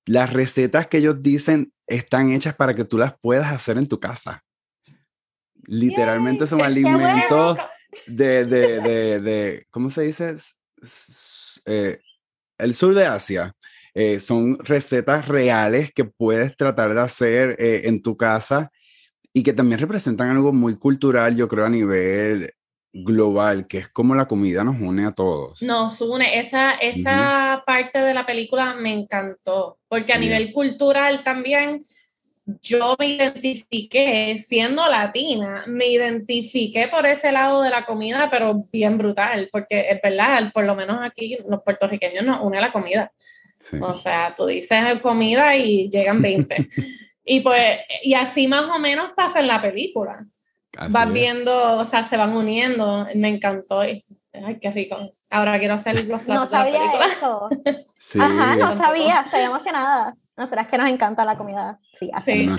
las 0.06 0.34
recetas 0.34 0.88
que 0.88 0.98
ellos 0.98 1.22
dicen 1.22 1.72
están 1.88 2.32
hechas 2.32 2.56
para 2.56 2.74
que 2.74 2.86
tú 2.86 2.98
las 2.98 3.18
puedas 3.20 3.52
hacer 3.52 3.78
en 3.78 3.88
tu 3.88 4.00
casa. 4.00 4.44
Literalmente 5.66 6.48
son 6.48 6.62
alimentos 6.62 7.58
de, 8.08 8.46
de, 8.46 8.82
de, 8.82 9.20
de, 9.20 9.68
¿cómo 9.70 9.90
se 9.90 10.04
dice? 10.04 10.36
Eh, 11.66 12.00
el 12.58 12.74
sur 12.74 12.94
de 12.94 13.06
Asia. 13.06 13.54
Eh, 13.96 14.20
son 14.20 14.58
recetas 14.60 15.28
reales 15.28 15.92
que 15.94 16.04
puedes 16.04 16.58
tratar 16.58 16.96
de 16.96 17.02
hacer 17.02 17.56
eh, 17.60 17.84
en 17.86 18.02
tu 18.02 18.18
casa 18.18 18.72
y 19.32 19.44
que 19.44 19.54
también 19.54 19.80
representan 19.80 20.32
algo 20.32 20.52
muy 20.52 20.78
cultural, 20.78 21.36
yo 21.36 21.48
creo, 21.48 21.66
a 21.66 21.70
nivel 21.70 22.52
global, 22.94 23.66
que 23.66 23.80
es 23.80 23.90
como 23.90 24.14
la 24.14 24.28
comida 24.28 24.64
nos 24.64 24.80
une 24.80 25.06
a 25.06 25.12
todos. 25.12 25.62
Nos 25.64 26.00
une, 26.00 26.40
esa, 26.40 26.74
esa 26.74 27.64
parte 27.66 28.00
de 28.00 28.14
la 28.14 28.26
película 28.26 28.76
me 28.76 28.94
encantó, 28.94 29.80
porque 29.88 30.14
a 30.14 30.20
nivel 30.20 30.54
cultural 30.54 31.24
también 31.24 31.84
yo 32.62 32.96
me 33.00 33.08
identifiqué, 33.08 34.38
siendo 34.38 34.88
latina, 34.88 35.64
me 35.66 35.88
identifiqué 35.88 36.88
por 36.88 37.06
ese 37.06 37.32
lado 37.32 37.64
de 37.64 37.72
la 37.72 37.86
comida, 37.86 38.30
pero 38.30 38.64
bien 38.72 38.98
brutal, 38.98 39.50
porque 39.52 39.90
es 39.90 40.00
verdad, 40.02 40.52
por 40.54 40.66
lo 40.66 40.76
menos 40.76 41.00
aquí 41.02 41.38
los 41.50 41.64
puertorriqueños 41.64 42.24
nos 42.24 42.42
une 42.42 42.62
la 42.62 42.72
comida. 42.72 43.12
O 43.82 43.96
sea, 43.96 44.36
tú 44.36 44.46
dices 44.46 45.00
comida 45.02 45.56
y 45.56 45.90
llegan 45.90 46.22
20. 46.22 46.68
y 47.26 47.40
pues, 47.40 47.80
y 48.04 48.14
así 48.14 48.46
más 48.46 48.66
o 48.66 48.78
menos 48.78 49.14
pasa 49.16 49.40
en 49.40 49.48
la 49.48 49.62
película 49.62 50.20
vas 50.90 51.12
viendo, 51.12 51.78
o 51.78 51.86
sea, 51.86 52.08
se 52.08 52.18
van 52.18 52.36
uniendo. 52.36 53.08
Me 53.16 53.30
encantó. 53.30 53.82
ay, 53.82 54.04
qué 54.62 54.72
rico. 54.72 54.98
Ahora 55.32 55.60
quiero 55.60 55.76
hacer 55.76 55.96
los 56.06 56.22
platos 56.22 56.28
No 56.28 56.46
sabía 56.46 56.82
eso. 57.06 57.50
sí. 57.98 58.20
Ajá, 58.20 58.56
no 58.56 58.78
sabía. 58.78 59.22
Estoy 59.22 59.42
emocionada. 59.42 60.14
No 60.38 60.48
será 60.48 60.68
que 60.68 60.78
nos 60.78 60.90
encanta 60.90 61.26
la 61.26 61.38
comida. 61.38 61.80
Sí, 62.00 62.10
así. 62.14 62.50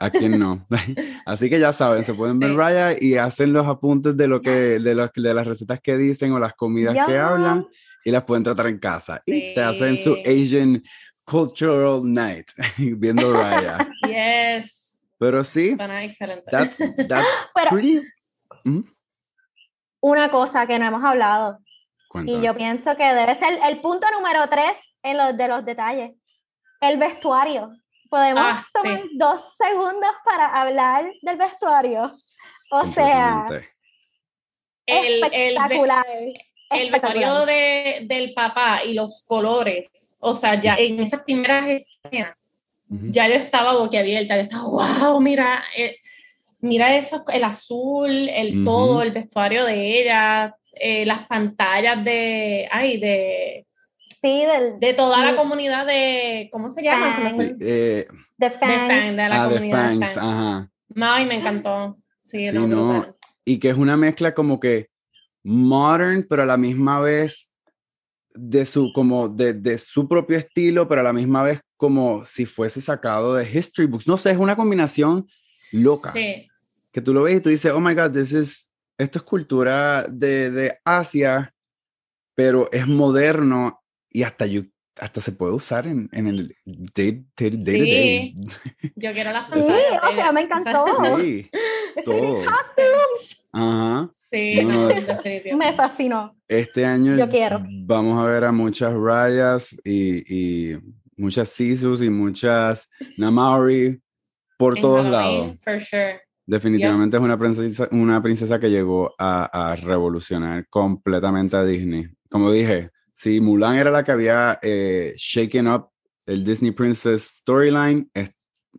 ¿A 0.00 0.08
quién 0.08 0.38
no? 0.38 0.62
Así 1.26 1.50
que 1.50 1.60
ya 1.60 1.74
saben, 1.74 2.04
se 2.06 2.14
pueden 2.14 2.38
ver 2.38 2.54
Raya 2.54 2.96
y 2.98 3.16
hacen 3.16 3.52
los 3.52 3.66
apuntes 3.66 4.16
de 4.16 4.28
lo 4.28 4.40
que, 4.40 4.50
de, 4.50 4.94
los, 4.94 5.12
de 5.12 5.34
las 5.34 5.46
recetas 5.46 5.78
que 5.82 5.98
dicen 5.98 6.32
o 6.32 6.38
las 6.38 6.54
comidas 6.54 6.94
que 7.06 7.18
hablan 7.18 7.66
y 8.02 8.10
las 8.10 8.24
pueden 8.24 8.42
tratar 8.42 8.68
en 8.68 8.78
casa. 8.78 9.22
Y 9.26 9.48
se 9.48 9.62
hacen 9.62 9.98
su 9.98 10.16
Asian 10.24 10.82
Cultural 11.26 12.00
Night 12.02 12.46
viendo 12.78 13.30
Raya. 13.30 13.86
Yes. 14.06 14.79
Pero 15.20 15.44
sí. 15.44 15.76
Suena 15.76 16.02
excelente. 16.02 16.50
That's, 16.50 16.78
that's 17.06 17.28
pretty... 17.70 18.00
¿Mm? 18.64 18.80
Una 20.00 20.30
cosa 20.30 20.66
que 20.66 20.78
no 20.78 20.86
hemos 20.86 21.04
hablado. 21.04 21.58
Y 22.24 22.40
yo 22.40 22.56
pienso 22.56 22.96
que 22.96 23.04
debe 23.04 23.34
ser 23.34 23.60
el 23.68 23.80
punto 23.82 24.06
número 24.10 24.48
tres 24.48 24.78
en 25.02 25.18
los 25.18 25.36
de 25.36 25.46
los 25.46 25.64
detalles. 25.64 26.12
El 26.80 26.96
vestuario. 26.96 27.70
Podemos 28.08 28.42
ah, 28.44 28.66
tomar 28.72 29.02
dos 29.12 29.42
segundos 29.58 30.10
para 30.24 30.46
hablar 30.46 31.12
del 31.20 31.36
vestuario. 31.36 32.10
O 32.70 32.82
sea, 32.86 33.46
el, 34.86 35.22
espectacular. 35.22 36.06
El, 36.70 36.90
vestuario 36.90 37.44
de, 37.44 38.00
del 38.06 38.32
papá 38.32 38.82
y 38.82 38.94
los 38.94 39.22
colores. 39.28 40.16
O 40.22 40.32
sea, 40.32 40.54
ya 40.54 40.76
en 40.76 41.00
esas 41.00 41.22
primeras 41.24 41.68
escenas 41.68 42.49
ya 42.90 43.28
yo 43.28 43.34
estaba 43.34 43.78
boquiabierta, 43.78 44.36
yo 44.36 44.42
estaba, 44.42 44.64
wow, 44.64 45.20
mira, 45.20 45.62
eh, 45.76 45.96
mira 46.60 46.96
eso, 46.96 47.22
el 47.32 47.44
azul, 47.44 48.10
el 48.10 48.64
todo, 48.64 49.02
el 49.02 49.12
vestuario 49.12 49.64
de 49.64 50.00
ella, 50.00 50.56
eh, 50.74 51.06
las 51.06 51.26
pantallas 51.26 52.04
de, 52.04 52.68
ay, 52.70 52.98
de... 52.98 53.66
Sí, 54.20 54.44
del, 54.44 54.78
de 54.78 54.92
toda 54.92 55.24
la 55.24 55.34
comunidad 55.34 55.86
de, 55.86 56.50
¿cómo 56.52 56.68
se 56.68 56.82
llama? 56.82 57.32
de, 57.38 57.56
eh, 57.60 58.06
de, 58.36 58.50
Fang. 58.50 59.16
de 59.16 59.28
la 59.28 59.44
ah, 59.44 59.48
comunidad 59.48 59.88
de 59.88 59.96
Fangs, 59.96 60.16
ajá. 60.18 60.70
Ay, 61.00 61.24
me 61.24 61.36
encantó. 61.36 61.96
Sí, 62.24 62.48
no, 62.52 63.06
y 63.46 63.58
que 63.58 63.70
es 63.70 63.76
una 63.76 63.96
mezcla 63.96 64.34
como 64.34 64.60
que 64.60 64.90
modern, 65.42 66.26
pero 66.28 66.42
a 66.42 66.46
la 66.46 66.58
misma 66.58 67.00
vez 67.00 67.49
de 68.40 68.64
su, 68.66 68.92
como 68.92 69.28
de, 69.28 69.52
de, 69.54 69.78
su 69.78 70.08
propio 70.08 70.38
estilo, 70.38 70.88
pero 70.88 71.02
a 71.02 71.04
la 71.04 71.12
misma 71.12 71.42
vez 71.42 71.60
como 71.76 72.24
si 72.24 72.46
fuese 72.46 72.80
sacado 72.80 73.34
de 73.34 73.50
history 73.50 73.86
books. 73.86 74.06
No 74.06 74.16
sé, 74.16 74.30
es 74.30 74.38
una 74.38 74.56
combinación 74.56 75.26
loca. 75.72 76.12
Sí. 76.12 76.48
Que 76.92 77.00
tú 77.00 77.12
lo 77.12 77.22
ves 77.22 77.36
y 77.36 77.40
tú 77.40 77.48
dices, 77.48 77.72
oh 77.72 77.80
my 77.80 77.94
God, 77.94 78.12
this 78.12 78.32
is, 78.32 78.70
esto 78.98 79.18
es 79.18 79.24
cultura 79.24 80.04
de, 80.08 80.50
de 80.50 80.78
Asia, 80.84 81.54
pero 82.34 82.68
es 82.72 82.86
moderno 82.86 83.82
y 84.08 84.22
hasta 84.22 84.46
yo 84.46 84.62
hasta 84.98 85.20
se 85.20 85.32
puede 85.32 85.54
usar 85.54 85.86
en, 85.86 86.10
en 86.12 86.26
el 86.26 86.56
day, 86.66 87.24
day, 87.34 87.50
day, 87.50 87.78
sí. 87.78 87.90
day. 87.90 88.34
Yo 88.96 89.12
quiero 89.12 89.32
las 89.32 89.48
Sí, 89.48 89.60
o 89.60 90.14
sea, 90.14 90.30
me 90.30 90.42
encantó. 90.42 90.84
Sí, 91.18 91.50
todo. 92.04 92.42
Ajá. 93.52 94.10
Sí, 94.30 94.64
no, 94.64 94.88
no, 94.88 95.56
me 95.58 95.72
fascinó. 95.72 96.36
Este 96.46 96.86
año 96.86 97.16
Yo 97.16 97.28
quiero. 97.28 97.64
vamos 97.84 98.20
a 98.20 98.26
ver 98.26 98.44
a 98.44 98.52
muchas 98.52 98.94
rayas 98.94 99.76
y, 99.84 100.72
y 100.72 100.78
muchas 101.16 101.48
Sisus 101.48 102.00
y 102.00 102.10
muchas 102.10 102.88
Namauri 103.16 104.00
por 104.56 104.80
todos 104.80 105.04
lados. 105.04 105.58
For 105.64 105.80
sure. 105.80 106.20
Definitivamente 106.46 107.16
es 107.16 107.22
una 107.22 107.38
princesa, 107.38 107.88
una 107.90 108.22
princesa 108.22 108.60
que 108.60 108.70
llegó 108.70 109.14
a, 109.18 109.70
a, 109.70 109.76
revolucionar 109.76 110.66
completamente 110.68 111.56
a 111.56 111.64
Disney. 111.64 112.06
Como 112.28 112.52
dije, 112.52 112.90
si 113.12 113.40
Mulan 113.40 113.76
era 113.76 113.90
la 113.90 114.04
que 114.04 114.12
había 114.12 114.58
eh, 114.62 115.12
shaken 115.16 115.68
up 115.68 115.90
el 116.26 116.44
Disney 116.44 116.70
Princess 116.70 117.38
storyline, 117.38 118.10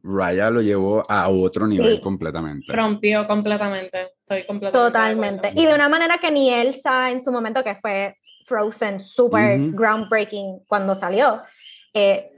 Raya 0.03 0.49
lo 0.49 0.61
llevó 0.61 1.03
a 1.09 1.29
otro 1.29 1.67
nivel 1.67 1.95
sí. 1.95 2.01
completamente. 2.01 2.73
Rompió 2.73 3.27
completamente. 3.27 4.09
Estoy 4.31 4.47
completamente. 4.47 4.91
Totalmente. 4.91 5.51
De 5.51 5.61
y 5.61 5.65
de 5.65 5.75
una 5.75 5.89
manera 5.89 6.17
que 6.17 6.31
ni 6.31 6.49
Elsa 6.49 7.11
en 7.11 7.23
su 7.23 7.31
momento, 7.31 7.63
que 7.63 7.75
fue 7.75 8.15
Frozen, 8.45 8.99
super 8.99 9.59
uh 9.59 9.63
-huh. 9.63 9.75
groundbreaking 9.75 10.63
cuando 10.67 10.95
salió. 10.95 11.39
Eh, 11.93 12.31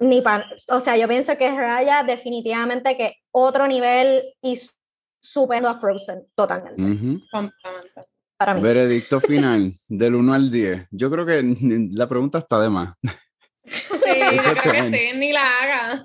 ni 0.00 0.20
pan, 0.20 0.42
o 0.68 0.80
sea, 0.80 0.96
yo 0.96 1.08
pienso 1.08 1.36
que 1.36 1.50
Raya 1.50 2.02
definitivamente 2.02 2.96
que 2.96 3.14
otro 3.30 3.66
nivel 3.66 4.22
y 4.42 4.58
superando 5.20 5.68
a 5.68 5.78
Frozen 5.78 6.26
totalmente. 6.34 6.82
Uh 6.82 6.86
-huh. 6.86 7.22
Completamente. 7.30 8.02
Para 8.36 8.54
mí. 8.54 8.60
Veredicto 8.60 9.20
final, 9.20 9.74
del 9.88 10.14
1 10.14 10.34
al 10.34 10.50
10. 10.50 10.88
Yo 10.90 11.10
creo 11.10 11.26
que 11.26 11.42
la 11.92 12.08
pregunta 12.08 12.38
está 12.38 12.60
de 12.60 12.70
más. 12.70 12.94
Sí, 14.12 14.36
yo 14.36 14.54
creo 14.54 14.72
que 14.90 15.10
sí, 15.10 15.18
ni 15.18 15.32
la 15.32 15.42
haga. 15.42 16.02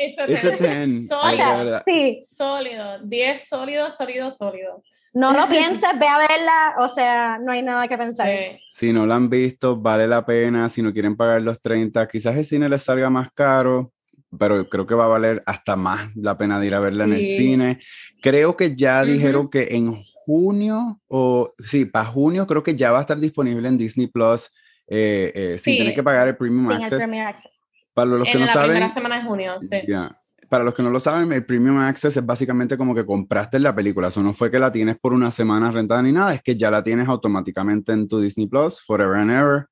It's 0.00 0.18
a 0.18 0.26
10. 0.26 1.08
Sólido. 1.08 1.82
Sí. 1.84 2.20
Sólido. 2.24 2.98
10 3.02 3.48
sólido, 3.48 3.90
sólido, 3.90 4.30
sólido. 4.30 4.82
No 5.14 5.32
lo 5.32 5.46
pienses, 5.48 5.98
ve 5.98 6.06
a 6.06 6.18
verla, 6.18 6.74
o 6.78 6.88
sea, 6.88 7.38
no 7.38 7.52
hay 7.52 7.62
nada 7.62 7.88
que 7.88 7.98
pensar. 7.98 8.26
Sí. 8.26 8.60
Si 8.68 8.92
no 8.92 9.06
la 9.06 9.16
han 9.16 9.28
visto, 9.28 9.76
vale 9.76 10.06
la 10.06 10.24
pena. 10.24 10.68
Si 10.68 10.82
no 10.82 10.92
quieren 10.92 11.16
pagar 11.16 11.42
los 11.42 11.60
30, 11.60 12.06
quizás 12.08 12.36
el 12.36 12.44
cine 12.44 12.68
les 12.68 12.82
salga 12.82 13.10
más 13.10 13.32
caro, 13.32 13.92
pero 14.38 14.68
creo 14.68 14.86
que 14.86 14.94
va 14.94 15.06
a 15.06 15.08
valer 15.08 15.42
hasta 15.46 15.76
más 15.76 16.10
la 16.14 16.38
pena 16.38 16.60
de 16.60 16.66
ir 16.66 16.74
a 16.74 16.80
verla 16.80 17.04
sí. 17.04 17.10
en 17.10 17.16
el 17.16 17.22
cine. 17.22 17.80
Creo 18.22 18.56
que 18.56 18.76
ya 18.76 19.00
uh 19.00 19.04
-huh. 19.04 19.12
dijeron 19.12 19.50
que 19.50 19.68
en 19.70 20.00
junio, 20.02 21.00
o 21.08 21.54
sí, 21.64 21.86
para 21.86 22.06
junio, 22.06 22.46
creo 22.46 22.62
que 22.62 22.76
ya 22.76 22.92
va 22.92 22.98
a 22.98 23.02
estar 23.02 23.18
disponible 23.18 23.68
en 23.68 23.78
Disney 23.78 24.06
Plus 24.06 24.52
eh, 24.90 25.32
eh, 25.34 25.58
sin 25.58 25.74
sí. 25.74 25.78
tener 25.78 25.94
que 25.94 26.02
pagar 26.02 26.26
el 26.26 26.36
Premium 26.36 26.68
Access. 26.70 26.92
el 26.92 26.98
Premier 26.98 27.26
Access. 27.28 27.52
Para 27.94 28.10
los 28.10 28.24
que 28.24 28.32
en 28.32 28.40
no 28.40 28.46
la 28.46 28.52
saben, 28.52 28.70
primera 28.70 28.92
semana 28.92 29.16
de 29.18 29.22
junio, 29.24 29.60
sí. 29.60 29.80
Yeah. 29.86 30.12
Para 30.48 30.64
los 30.64 30.74
que 30.74 30.82
no 30.82 30.90
lo 30.90 30.98
saben, 30.98 31.32
el 31.32 31.46
Premium 31.46 31.78
Access 31.78 32.16
es 32.16 32.26
básicamente 32.26 32.76
como 32.76 32.92
que 32.92 33.06
compraste 33.06 33.60
la 33.60 33.72
película. 33.72 34.08
Eso 34.08 34.20
no 34.20 34.32
fue 34.32 34.50
que 34.50 34.58
la 34.58 34.72
tienes 34.72 34.98
por 34.98 35.12
una 35.12 35.30
semana 35.30 35.70
rentada 35.70 36.02
ni 36.02 36.10
nada, 36.10 36.34
es 36.34 36.42
que 36.42 36.56
ya 36.56 36.72
la 36.72 36.82
tienes 36.82 37.06
automáticamente 37.06 37.92
en 37.92 38.08
tu 38.08 38.20
Disney 38.20 38.48
Plus, 38.48 38.80
forever 38.80 39.16
and 39.16 39.30
ever. 39.30 39.66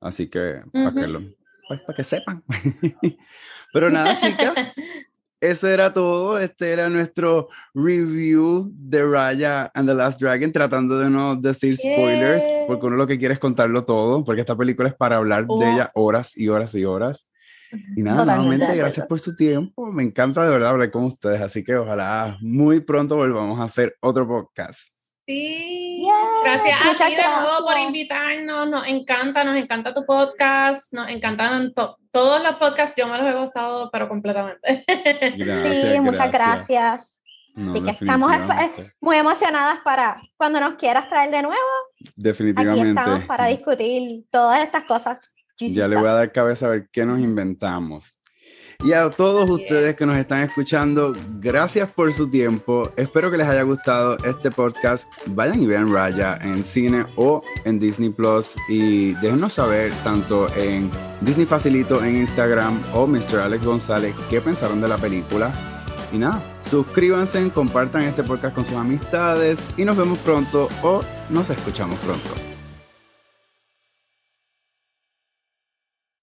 Así 0.00 0.30
que, 0.30 0.38
uh 0.38 0.70
-huh. 0.70 0.84
para 0.84 0.94
que, 0.94 1.06
lo, 1.08 1.20
pues, 1.66 1.80
para 1.80 1.96
que 1.96 2.04
sepan. 2.04 2.44
Pero 3.72 3.88
nada, 3.88 4.16
chicas, 4.16 4.74
eso 5.42 5.68
era 5.68 5.92
todo. 5.92 6.38
Este 6.38 6.72
era 6.72 6.88
nuestro 6.88 7.48
review 7.74 8.70
de 8.74 9.04
Raya 9.04 9.70
and 9.74 9.88
the 9.88 9.94
Last 9.94 10.20
Dragon, 10.20 10.52
tratando 10.52 10.98
de 11.00 11.10
no 11.10 11.36
decir 11.36 11.76
spoilers, 11.76 12.44
yeah. 12.44 12.66
porque 12.68 12.86
uno 12.86 12.96
lo 12.96 13.06
que 13.08 13.18
quiere 13.18 13.34
es 13.34 13.40
contarlo 13.40 13.84
todo, 13.84 14.24
porque 14.24 14.40
esta 14.40 14.56
película 14.56 14.88
es 14.88 14.94
para 14.94 15.16
hablar 15.16 15.46
oh. 15.48 15.58
de 15.58 15.72
ella 15.72 15.90
horas 15.94 16.36
y 16.36 16.48
horas 16.48 16.74
y 16.76 16.84
horas. 16.84 17.28
Y 17.96 18.02
nada, 18.02 18.18
Totalmente 18.18 18.58
nuevamente 18.58 18.76
gracias 18.76 19.06
por 19.06 19.18
su 19.18 19.34
tiempo. 19.34 19.90
Me 19.90 20.04
encanta 20.04 20.44
de 20.44 20.50
verdad 20.50 20.70
hablar 20.70 20.90
con 20.90 21.04
ustedes, 21.04 21.40
así 21.40 21.64
que 21.64 21.74
ojalá 21.74 22.38
muy 22.40 22.80
pronto 22.80 23.16
volvamos 23.16 23.58
a 23.58 23.64
hacer 23.64 23.96
otro 24.00 24.28
podcast. 24.28 24.91
Sí, 25.32 26.02
yes, 26.02 26.62
gracias 26.62 27.00
a 27.00 27.06
ti 27.06 27.14
de 27.14 27.22
nuevo 27.22 27.66
por 27.66 27.78
invitarnos, 27.78 28.68
nos 28.68 28.86
encanta, 28.86 29.44
nos 29.44 29.56
encanta 29.56 29.94
tu 29.94 30.04
podcast, 30.04 30.92
nos 30.92 31.08
encantan 31.08 31.72
to 31.72 31.96
todos 32.10 32.42
los 32.42 32.56
podcasts, 32.56 32.94
yo 32.96 33.06
me 33.06 33.16
los 33.16 33.26
he 33.26 33.32
gozado, 33.32 33.90
pero 33.90 34.08
completamente. 34.08 34.84
Gracias, 35.38 35.92
sí, 35.92 36.00
muchas 36.00 36.30
gracias. 36.30 37.18
No, 37.54 37.72
Así 37.72 37.82
que 37.82 37.90
estamos 37.92 38.30
muy 39.00 39.16
emocionadas 39.16 39.78
para 39.82 40.20
cuando 40.36 40.60
nos 40.60 40.74
quieras 40.74 41.08
traer 41.08 41.30
de 41.30 41.42
nuevo. 41.42 41.70
Definitivamente. 42.14 42.80
Aquí 42.80 42.98
estamos 42.98 43.24
para 43.24 43.46
discutir 43.46 44.24
todas 44.30 44.62
estas 44.62 44.84
cosas. 44.84 45.18
Ya 45.58 45.88
le 45.88 45.96
voy 45.96 46.08
a 46.08 46.12
dar 46.12 46.32
cabeza 46.32 46.66
a 46.66 46.70
ver 46.70 46.88
qué 46.92 47.06
nos 47.06 47.20
inventamos. 47.20 48.14
Y 48.84 48.94
a 48.94 49.10
todos 49.10 49.48
ustedes 49.48 49.94
que 49.94 50.04
nos 50.04 50.18
están 50.18 50.40
escuchando, 50.42 51.14
gracias 51.38 51.88
por 51.88 52.12
su 52.12 52.28
tiempo. 52.28 52.90
Espero 52.96 53.30
que 53.30 53.36
les 53.36 53.46
haya 53.46 53.62
gustado 53.62 54.16
este 54.24 54.50
podcast. 54.50 55.08
Vayan 55.26 55.62
y 55.62 55.66
vean 55.66 55.92
Raya 55.92 56.36
en 56.42 56.64
cine 56.64 57.06
o 57.14 57.42
en 57.64 57.78
Disney 57.78 58.10
Plus 58.10 58.56
y 58.68 59.12
déjenos 59.14 59.52
saber 59.52 59.92
tanto 60.02 60.52
en 60.56 60.90
Disney 61.20 61.46
Facilito 61.46 62.04
en 62.04 62.16
Instagram 62.16 62.80
o 62.92 63.06
Mr. 63.06 63.38
Alex 63.44 63.64
González 63.64 64.16
qué 64.28 64.40
pensaron 64.40 64.80
de 64.80 64.88
la 64.88 64.96
película. 64.96 65.52
Y 66.12 66.18
nada, 66.18 66.42
suscríbanse, 66.68 67.50
compartan 67.50 68.02
este 68.02 68.24
podcast 68.24 68.52
con 68.52 68.64
sus 68.64 68.74
amistades 68.74 69.60
y 69.76 69.84
nos 69.84 69.96
vemos 69.96 70.18
pronto 70.18 70.68
o 70.82 71.02
nos 71.30 71.50
escuchamos 71.50 72.00
pronto. 72.00 72.51